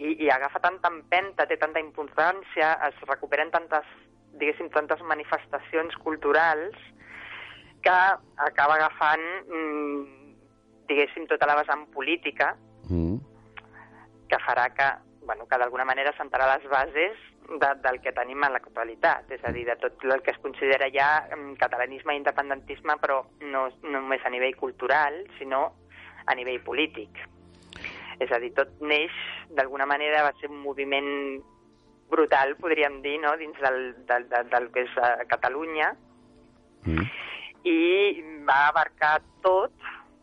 I, 0.00 0.16
i 0.24 0.30
agafa 0.32 0.62
tanta 0.64 0.88
empenta, 0.88 1.46
té 1.46 1.58
tanta 1.60 1.82
importància, 1.82 2.72
es 2.88 3.00
recuperen 3.06 3.52
tantes, 3.52 3.86
diguéssim, 4.38 4.70
tantes 4.70 5.02
manifestacions 5.02 5.96
culturals 6.04 6.76
que 7.82 7.90
acaba 7.90 8.76
agafant 8.76 9.24
mm, 9.48 10.20
diguéssim, 10.90 11.26
tota 11.30 11.48
la 11.48 11.56
vessant 11.60 11.86
política, 11.94 12.54
mm. 12.88 13.16
que 14.30 14.38
farà 14.44 14.68
que, 14.74 14.88
bueno, 15.26 15.46
que 15.46 15.58
d'alguna 15.58 15.86
manera 15.88 16.14
sentarà 16.18 16.48
les 16.54 16.66
bases 16.70 17.18
de, 17.50 17.70
del 17.82 18.00
que 18.02 18.12
tenim 18.14 18.42
en 18.46 18.54
l'actualitat, 18.54 19.30
és 19.34 19.44
a 19.46 19.52
dir, 19.54 19.64
de 19.68 19.76
tot 19.82 20.04
el 20.06 20.22
que 20.26 20.34
es 20.34 20.40
considera 20.42 20.90
ja 20.94 21.10
mm, 21.30 21.54
catalanisme 21.62 22.14
i 22.14 22.22
independentisme, 22.22 22.98
però 23.02 23.22
no, 23.42 23.68
no 23.86 23.96
només 23.98 24.24
a 24.24 24.32
nivell 24.34 24.56
cultural, 24.58 25.22
sinó 25.38 25.66
a 26.26 26.36
nivell 26.38 26.60
polític. 26.66 27.22
És 28.20 28.30
a 28.34 28.38
dir, 28.42 28.52
tot 28.54 28.82
neix, 28.84 29.14
d'alguna 29.56 29.86
manera, 29.88 30.26
va 30.26 30.34
ser 30.40 30.50
un 30.50 30.60
moviment 30.60 31.40
brutal, 32.10 32.56
podríem 32.60 33.00
dir, 33.04 33.18
no?, 33.22 33.36
dins 33.40 33.58
del, 33.62 33.80
del, 34.08 34.28
del, 34.30 34.50
del 34.50 34.68
que 34.74 34.84
és 34.86 34.98
eh, 34.98 35.26
Catalunya, 35.30 35.92
mm. 36.86 37.06
i 37.70 37.78
va 38.48 38.60
abarcar 38.68 39.18
tot, 39.44 39.72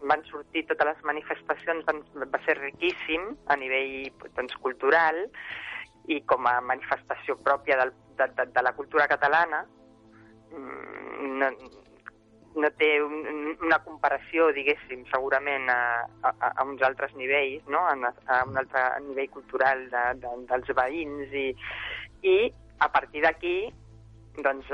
van 0.07 0.21
sortir 0.29 0.65
totes 0.69 0.91
les 0.91 1.05
manifestacions, 1.09 1.85
van, 1.87 2.03
va 2.19 2.41
ser 2.45 2.57
riquíssim 2.59 3.31
a 3.49 3.57
nivell 3.57 4.11
doncs, 4.35 4.53
cultural 4.61 5.23
i 6.07 6.21
com 6.29 6.45
a 6.47 6.59
manifestació 6.61 7.35
pròpia 7.43 7.79
del, 7.81 7.95
de, 8.19 8.27
de, 8.37 8.45
de 8.53 8.63
la 8.63 8.73
cultura 8.77 9.07
catalana 9.09 9.63
mm, 10.53 11.33
no, 11.41 11.49
no 12.57 12.69
té 12.79 12.89
un, 13.03 13.55
una 13.63 13.79
comparació, 13.85 14.49
diguéssim, 14.55 15.03
segurament 15.11 15.69
a, 15.69 16.05
a, 16.25 16.33
a 16.49 16.65
uns 16.65 16.83
altres 16.85 17.13
nivells, 17.19 17.65
no? 17.71 17.83
a, 17.85 18.13
a 18.33 18.43
un 18.49 18.57
altre 18.59 18.85
nivell 19.07 19.29
cultural 19.33 19.85
de, 19.93 20.05
de, 20.23 20.33
dels 20.51 20.71
veïns 20.79 21.35
i, 21.37 21.47
i 22.25 22.37
a 22.83 22.89
partir 22.93 23.23
d'aquí 23.25 23.57
doncs 24.45 24.69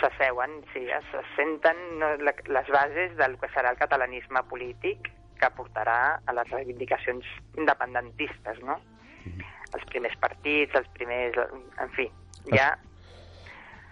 s'asseuen, 0.00 0.62
sí, 0.72 0.86
se 1.10 1.22
senten 1.34 1.80
les 2.24 2.70
bases 2.72 3.12
del 3.18 3.36
que 3.42 3.50
serà 3.52 3.74
el 3.74 3.80
catalanisme 3.80 4.40
polític 4.48 5.10
que 5.36 5.50
portarà 5.52 6.16
a 6.24 6.36
les 6.38 6.48
reivindicacions 6.48 7.26
independentistes, 7.60 8.62
no? 8.64 8.78
Mm 8.78 9.32
-hmm. 9.32 9.52
Els 9.74 9.84
primers 9.92 10.16
partits, 10.16 10.74
els 10.74 10.88
primers... 10.96 11.36
En 11.78 11.90
fi, 11.90 12.10
ja 12.54 12.78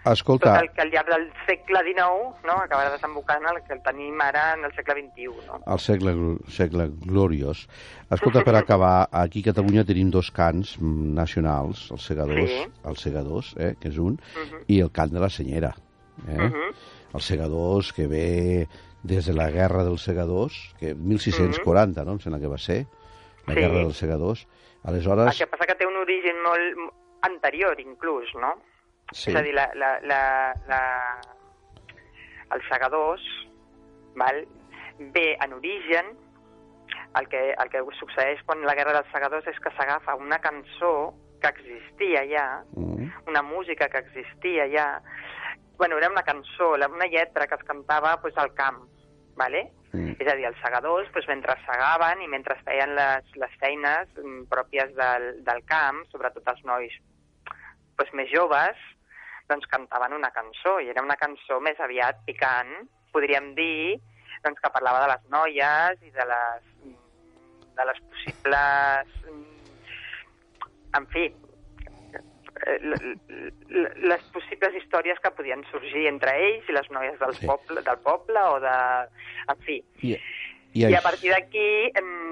Escolta... 0.05 0.51
Tot 0.53 0.61
el 0.61 0.69
que 0.75 0.83
al 0.83 0.91
llarg 0.93 1.09
del 1.09 1.23
segle 1.47 1.81
XIX 1.87 2.43
no, 2.45 2.55
acabarà 2.61 2.91
desembocant 2.93 3.47
el 3.49 3.61
que 3.65 3.73
el 3.73 3.81
tenim 3.85 4.19
ara 4.21 4.43
en 4.53 4.67
el 4.67 4.73
segle 4.77 4.99
XXI. 4.99 5.45
No? 5.47 5.59
El 5.73 5.81
segle, 5.81 6.13
segle 6.53 6.85
gloriós. 7.05 7.63
Escolta, 8.13 8.43
per 8.45 8.53
acabar, 8.59 9.07
aquí 9.23 9.41
a 9.41 9.49
Catalunya 9.49 9.85
tenim 9.87 10.11
dos 10.13 10.29
cants 10.35 10.75
nacionals, 10.81 11.87
els 11.95 12.05
segadors, 12.11 12.51
sí. 12.53 12.67
els 12.91 13.05
segadors 13.07 13.53
eh, 13.57 13.71
que 13.81 13.89
és 13.89 13.97
un, 13.97 14.19
uh 14.19 14.43
-huh. 14.43 14.61
i 14.67 14.79
el 14.85 14.91
cant 14.91 15.11
de 15.11 15.19
la 15.19 15.29
senyera. 15.29 15.73
Eh? 16.27 16.37
Uh 16.37 16.51
-huh. 16.51 16.69
Els 17.13 17.25
segadors 17.25 17.91
que 17.93 18.05
ve 18.07 18.67
des 19.01 19.25
de 19.25 19.33
la 19.33 19.49
guerra 19.49 19.83
dels 19.83 20.03
segadors, 20.03 20.75
que 20.79 20.93
1640, 20.93 22.01
uh 22.01 22.03
-huh. 22.03 22.05
no? 22.05 22.13
em 22.13 22.19
sembla 22.19 22.39
que 22.39 22.47
va 22.47 22.57
ser, 22.57 22.85
la 23.47 23.53
sí. 23.53 23.59
guerra 23.59 23.77
dels 23.79 23.97
segadors. 23.97 24.47
Aleshores... 24.83 25.33
El 25.33 25.37
que 25.37 25.47
passa 25.47 25.65
que 25.65 25.75
té 25.75 25.87
un 25.87 25.97
origen 25.97 26.35
molt 26.43 26.93
anterior, 27.21 27.79
inclús, 27.79 28.29
no? 28.35 28.53
Sí. 29.13 29.31
És 29.31 29.37
a 29.37 29.43
dir, 29.45 29.53
la, 29.55 29.69
la, 29.77 29.91
la, 30.01 30.21
la, 30.69 30.81
els 32.55 32.69
segadors 32.71 33.25
val, 34.15 34.45
ve 35.13 35.27
en 35.43 35.53
origen 35.53 36.15
el 37.19 37.27
que, 37.29 37.51
el 37.51 37.69
que 37.71 37.83
succeeix 37.99 38.41
quan 38.47 38.63
la 38.67 38.75
Guerra 38.75 38.95
dels 38.97 39.11
Segadors 39.13 39.47
és 39.47 39.59
que 39.63 39.71
s'agafa 39.77 40.17
una 40.19 40.39
cançó 40.43 41.13
que 41.41 41.51
existia 41.51 42.25
ja, 42.27 42.47
mm. 42.75 43.29
una 43.29 43.41
música 43.43 43.87
que 43.89 44.01
existia 44.03 44.67
ja, 44.71 44.87
bueno, 45.77 45.97
era 45.97 46.09
una 46.09 46.23
cançó, 46.23 46.73
una 46.73 47.07
lletra 47.07 47.47
que 47.47 47.55
es 47.55 47.63
cantava 47.63 48.19
pues, 48.21 48.37
al 48.37 48.53
camp, 48.53 48.83
¿vale? 49.35 49.71
Mm. 49.91 50.15
És 50.19 50.27
a 50.27 50.35
dir, 50.35 50.47
els 50.49 50.59
segadors, 50.63 51.09
pues, 51.13 51.27
mentre 51.31 51.55
segaven 51.65 52.23
i 52.23 52.27
mentre 52.31 52.57
feien 52.63 52.95
les, 52.97 53.31
les 53.39 53.55
feines 53.61 54.11
mm, 54.19 54.47
pròpies 54.51 54.95
del, 54.95 55.29
del 55.47 55.63
camp, 55.69 56.03
sobretot 56.11 56.47
els 56.51 56.63
nois 56.67 56.99
pues, 57.95 58.11
més 58.13 58.31
joves, 58.31 58.79
doncs 59.49 59.67
cantaven 59.71 60.15
una 60.17 60.31
cançó, 60.35 60.79
i 60.81 60.89
era 60.93 61.03
una 61.05 61.17
cançó 61.19 61.59
més 61.63 61.79
aviat 61.79 62.21
picant, 62.27 62.73
podríem 63.13 63.53
dir, 63.57 63.97
doncs 64.45 64.61
que 64.61 64.73
parlava 64.73 65.03
de 65.05 65.11
les 65.13 65.25
noies 65.33 66.05
i 66.05 66.13
de 66.15 66.29
les, 66.33 66.69
de 67.79 67.89
les 67.91 68.05
possibles... 68.11 69.17
En 70.95 71.03
fi, 71.11 71.25
les 74.07 74.23
possibles 74.31 74.75
històries 74.79 75.19
que 75.19 75.31
podien 75.35 75.65
sorgir 75.71 76.05
entre 76.07 76.31
ells 76.39 76.69
i 76.71 76.75
les 76.77 76.87
noies 76.93 77.17
del, 77.19 77.35
sí. 77.35 77.47
poble, 77.49 77.83
del 77.83 77.99
poble 78.05 78.45
o 78.53 78.59
de... 78.63 78.75
En 79.51 79.65
fi. 79.67 79.81
Yeah. 80.01 80.21
I, 80.75 80.87
I 80.91 80.95
a 80.97 81.03
partir 81.03 81.31
d'aquí 81.31 81.67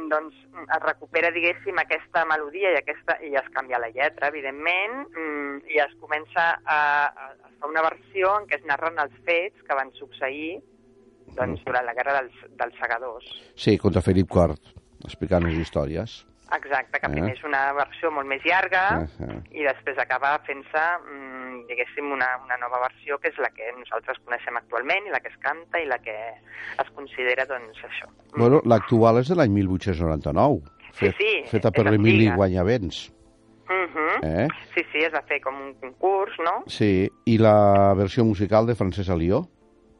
doncs, 0.09 0.35
es 0.63 0.83
recupera, 0.83 1.31
diguéssim, 1.35 1.77
aquesta 1.79 2.25
melodia 2.29 2.73
i, 2.73 2.77
aquesta, 2.79 3.17
i 3.23 3.33
es 3.39 3.47
canvia 3.55 3.81
la 3.81 3.91
lletra, 3.93 4.29
evidentment, 4.33 4.99
mm, 5.13 5.63
i 5.73 5.81
es 5.83 5.95
comença 6.01 6.49
a, 6.63 6.81
a, 7.07 7.31
a 7.31 7.53
fer 7.59 7.71
una 7.71 7.85
versió 7.85 8.35
en 8.39 8.47
què 8.49 8.59
es 8.59 8.67
narren 8.69 8.99
els 9.03 9.15
fets 9.27 9.65
que 9.67 9.79
van 9.79 9.93
succeir 9.99 10.59
doncs, 11.37 11.63
durant 11.65 11.85
la 11.87 11.95
guerra 11.97 12.19
dels, 12.19 12.43
dels 12.59 12.77
segadors. 12.81 13.31
Sí, 13.55 13.77
contra 13.81 14.03
Felip 14.05 14.29
IV, 14.29 14.59
explicant 15.05 15.47
les 15.47 15.57
històries. 15.61 16.21
Exacte, 16.53 16.99
que 17.01 17.09
primer 17.09 17.31
eh? 17.31 17.37
és 17.37 17.45
una 17.47 17.61
versió 17.73 18.11
molt 18.13 18.29
més 18.29 18.43
llarga 18.45 18.83
uh 18.99 19.05
-huh. 19.07 19.37
i 19.57 19.63
després 19.65 19.97
acaba 19.97 20.37
fent-se, 20.45 20.83
mmm, 20.99 21.42
diguéssim, 21.69 22.11
una, 22.15 22.29
una 22.43 22.57
nova 22.61 22.81
versió 22.85 23.17
que 23.21 23.31
és 23.31 23.39
la 23.41 23.49
que 23.55 23.71
nosaltres 23.77 24.19
coneixem 24.25 24.57
actualment 24.59 25.07
i 25.07 25.13
la 25.13 25.21
que 25.23 25.31
es 25.31 25.39
canta 25.43 25.81
i 25.81 25.87
la 25.89 25.99
que 26.03 26.15
es 26.83 26.93
considera, 26.97 27.45
doncs, 27.49 27.81
això. 27.89 28.09
Bueno, 28.35 28.61
l'actual 28.69 29.21
és 29.21 29.31
de 29.31 29.37
l'any 29.39 29.53
1899, 29.55 30.61
fet, 30.93 31.17
sí, 31.17 31.19
sí, 31.19 31.43
feta 31.51 31.73
per 31.75 31.87
l'Emili 31.89 32.29
Guanyavents. 32.35 33.05
Uh 33.63 33.87
-huh. 33.87 34.17
eh? 34.23 34.47
Sí, 34.73 34.83
sí, 34.91 34.99
es 35.05 35.13
va 35.13 35.21
fer 35.27 35.39
com 35.41 35.55
un 35.55 35.73
concurs, 35.79 36.35
no? 36.39 36.63
Sí, 36.67 37.09
i 37.25 37.37
la 37.37 37.93
versió 37.95 38.25
musical 38.25 38.65
de 38.67 38.75
Francesc 38.75 39.09
Alió. 39.09 39.47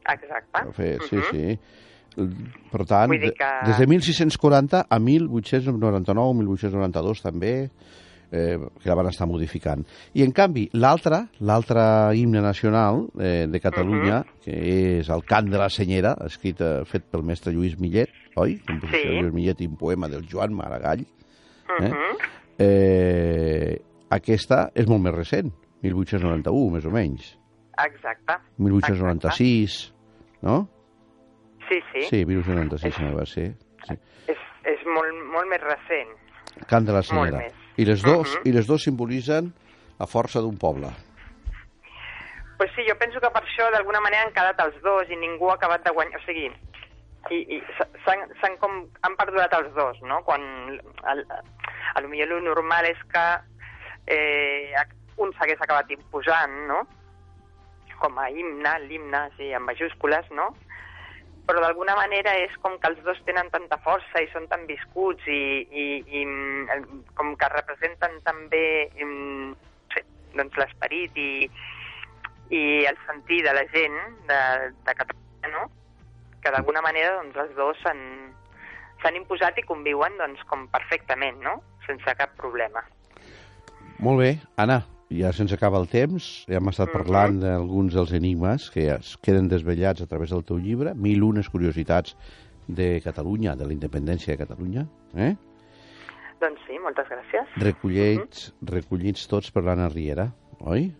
Exacte. 0.04 0.72
Fer, 0.72 0.98
sí, 1.02 1.16
uh 1.16 1.22
-huh. 1.22 1.30
sí. 1.30 1.58
Per 2.70 2.84
tant, 2.86 3.10
que... 3.10 3.48
des 3.66 3.78
de 3.78 3.86
1640 3.86 4.86
a 4.88 4.98
1899 4.98 6.28
o 6.28 6.34
1892 6.34 7.22
també, 7.22 7.70
eh, 8.34 8.58
que 8.82 8.90
la 8.90 8.96
van 8.98 9.08
estar 9.10 9.28
modificant. 9.30 9.84
I, 10.14 10.24
en 10.26 10.34
canvi, 10.34 10.66
l'altre, 10.74 11.24
l'altre 11.46 11.84
himne 12.18 12.42
nacional 12.42 13.06
eh, 13.20 13.46
de 13.50 13.60
Catalunya, 13.60 14.18
uh 14.20 14.26
-huh. 14.26 14.44
que 14.44 14.98
és 14.98 15.08
el 15.08 15.24
Cant 15.24 15.50
de 15.50 15.58
la 15.58 15.68
Senyera, 15.68 16.16
escrit, 16.26 16.60
eh, 16.60 16.84
fet 16.84 17.04
pel 17.10 17.22
mestre 17.22 17.52
Lluís 17.52 17.78
Millet, 17.78 18.10
oi? 18.36 18.58
Composició 18.66 19.10
sí. 19.10 19.20
Lluís 19.20 19.32
Millet 19.32 19.60
i 19.60 19.66
un 19.66 19.76
poema 19.76 20.08
del 20.08 20.26
Joan 20.30 20.52
Maragall. 20.52 21.00
Eh? 21.80 21.84
Uh 21.84 21.88
-huh. 21.88 22.16
eh, 22.58 23.80
aquesta 24.10 24.70
és 24.74 24.86
molt 24.86 25.02
més 25.02 25.14
recent, 25.14 25.52
1891, 25.82 26.70
més 26.70 26.84
o 26.84 26.90
menys. 26.90 27.38
Exacte. 27.78 28.34
1896, 28.58 29.92
Exacte. 29.92 29.94
no? 30.42 30.68
Sí, 31.68 31.80
sí. 31.92 32.02
Sí, 32.10 32.24
virus 32.24 32.46
96 32.46 32.98
és, 32.98 33.14
va 33.14 33.26
ser. 33.26 33.54
Sí. 33.86 33.94
És, 34.26 34.38
és 34.64 34.86
molt, 34.86 35.12
molt 35.32 35.48
més 35.48 35.60
recent. 35.60 36.08
Cant 36.68 36.84
de 36.84 36.92
la 36.92 37.02
senyora. 37.02 37.40
I 37.76 37.84
les 37.84 38.02
dos, 38.02 38.34
uh 38.34 38.40
-huh. 38.40 38.48
I 38.48 38.52
les 38.52 38.66
dos 38.66 38.82
simbolitzen 38.82 39.52
la 39.98 40.06
força 40.06 40.40
d'un 40.40 40.56
poble. 40.58 40.88
Pues 42.56 42.70
sí, 42.76 42.82
jo 42.88 42.96
penso 42.98 43.20
que 43.20 43.30
per 43.30 43.42
això 43.42 43.70
d'alguna 43.72 44.00
manera 44.00 44.22
han 44.22 44.32
quedat 44.32 44.60
els 44.60 44.80
dos 44.82 45.10
i 45.10 45.16
ningú 45.16 45.50
ha 45.50 45.54
acabat 45.54 45.84
de 45.84 45.90
guanyar. 45.90 46.20
O 46.20 46.24
sigui, 46.24 46.50
i, 47.30 47.56
i 47.56 47.62
s'han 48.04 48.56
com 48.60 48.84
han 49.02 49.16
perdurat 49.16 49.52
els 49.58 49.72
dos, 49.74 50.00
no? 50.02 50.22
Quan 50.24 50.42
el, 51.12 51.24
a 51.94 52.00
lo 52.00 52.08
millor 52.08 52.38
el 52.38 52.44
normal 52.44 52.86
és 52.86 53.00
que 53.12 53.24
eh, 54.06 54.74
un 55.16 55.32
s'hagués 55.32 55.60
acabat 55.60 55.90
imposant, 55.90 56.54
no? 56.68 56.82
Com 58.02 58.18
a 58.18 58.28
himne, 58.30 58.78
l'himne, 58.88 59.28
sí, 59.36 59.52
en 59.54 59.62
majúscules, 59.62 60.30
no? 60.30 60.50
Però 61.46 61.60
d'alguna 61.60 61.94
manera 61.96 62.32
és 62.40 62.52
com 62.64 62.78
que 62.80 62.88
els 62.88 63.00
dos 63.04 63.20
tenen 63.28 63.50
tanta 63.52 63.76
força 63.84 64.22
i 64.22 64.28
són 64.32 64.46
tan 64.48 64.64
viscuts 64.68 65.26
i, 65.28 65.42
i, 65.68 65.86
i 66.20 66.24
com 67.18 67.34
que 67.40 67.50
representen 67.52 68.20
també 68.24 68.64
sí, 68.96 70.04
doncs 70.34 70.56
l'esperit 70.60 71.20
i, 71.20 71.30
i 72.48 72.62
el 72.88 72.96
sentir 73.04 73.42
de 73.44 73.52
la 73.56 73.66
gent 73.74 74.00
de, 74.30 74.40
de 74.88 74.96
Catalunya, 75.02 75.52
no? 75.52 75.68
que 76.40 76.52
d'alguna 76.52 76.84
manera 76.84 77.18
doncs, 77.20 77.36
els 77.44 77.54
dos 77.56 77.84
s'han 77.84 79.20
imposat 79.20 79.60
i 79.60 79.68
conviuen 79.68 80.16
doncs, 80.20 80.40
com 80.48 80.66
perfectament, 80.72 81.40
no? 81.44 81.58
sense 81.84 82.16
cap 82.16 82.32
problema. 82.40 82.84
Molt 84.00 84.20
bé, 84.20 84.30
Anna, 84.60 84.80
ja 85.18 85.32
se'ns 85.32 85.52
acaba 85.54 85.80
el 85.82 85.88
temps, 85.90 86.44
ja 86.50 86.58
hem 86.58 86.70
estat 86.72 86.92
parlant 86.94 87.40
d'alguns 87.42 87.94
dels 87.94 88.12
enigmes 88.16 88.68
que 88.74 88.88
es 88.94 89.14
queden 89.24 89.48
desvetllats 89.48 90.04
a 90.04 90.08
través 90.10 90.34
del 90.34 90.44
teu 90.44 90.58
llibre, 90.58 90.94
Mil 90.94 91.22
unes 91.22 91.48
curiositats 91.52 92.16
de 92.66 93.00
Catalunya, 93.04 93.54
de 93.56 93.66
la 93.68 93.74
independència 93.74 94.34
de 94.34 94.40
Catalunya. 94.40 94.86
Eh? 95.16 95.34
Doncs 96.40 96.60
sí, 96.66 96.78
moltes 96.82 97.08
gràcies. 97.08 97.56
Recollits, 97.62 98.48
uh 98.48 98.52
-huh. 98.52 98.74
recollits 98.74 99.28
tots 99.28 99.50
per 99.50 99.64
l'Anna 99.64 99.88
Riera, 99.88 100.32
oi? 100.60 100.92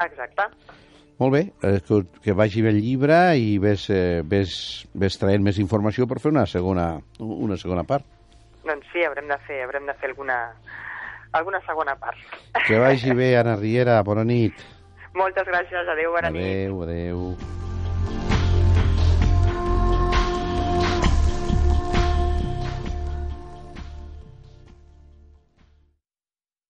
Exacte. 0.00 0.48
Molt 1.18 1.32
bé, 1.32 1.52
eh, 1.62 1.80
que, 1.86 2.02
que 2.22 2.32
vagi 2.32 2.62
bé 2.62 2.70
el 2.74 2.80
llibre 2.82 3.36
i 3.38 3.58
ves, 3.58 3.88
eh, 3.90 4.22
ves, 4.26 4.88
ves 4.94 5.18
traient 5.18 5.42
més 5.42 5.58
informació 5.58 6.08
per 6.10 6.18
fer 6.18 6.32
una 6.32 6.46
segona, 6.46 7.00
una 7.18 7.56
segona 7.56 7.84
part. 7.84 8.04
Doncs 8.64 8.86
sí, 8.92 9.04
haurem 9.04 9.28
de 9.28 9.38
fer, 9.46 9.62
haurem 9.62 9.86
de 9.86 9.94
fer 9.94 10.10
alguna, 10.10 10.38
alguna 11.34 11.60
segona 11.66 11.96
part. 11.98 12.16
Que 12.66 12.78
vagi 12.78 13.12
bé, 13.12 13.34
Anna 13.36 13.56
Riera. 13.56 14.00
Bona 14.06 14.24
nit. 14.24 14.54
Moltes 15.14 15.46
gràcies. 15.50 15.90
Adéu, 15.92 16.14
bona 16.14 16.30
adéu, 16.30 16.40
nit. 16.40 16.54
Adéu, 16.54 16.82
adéu. 16.86 17.20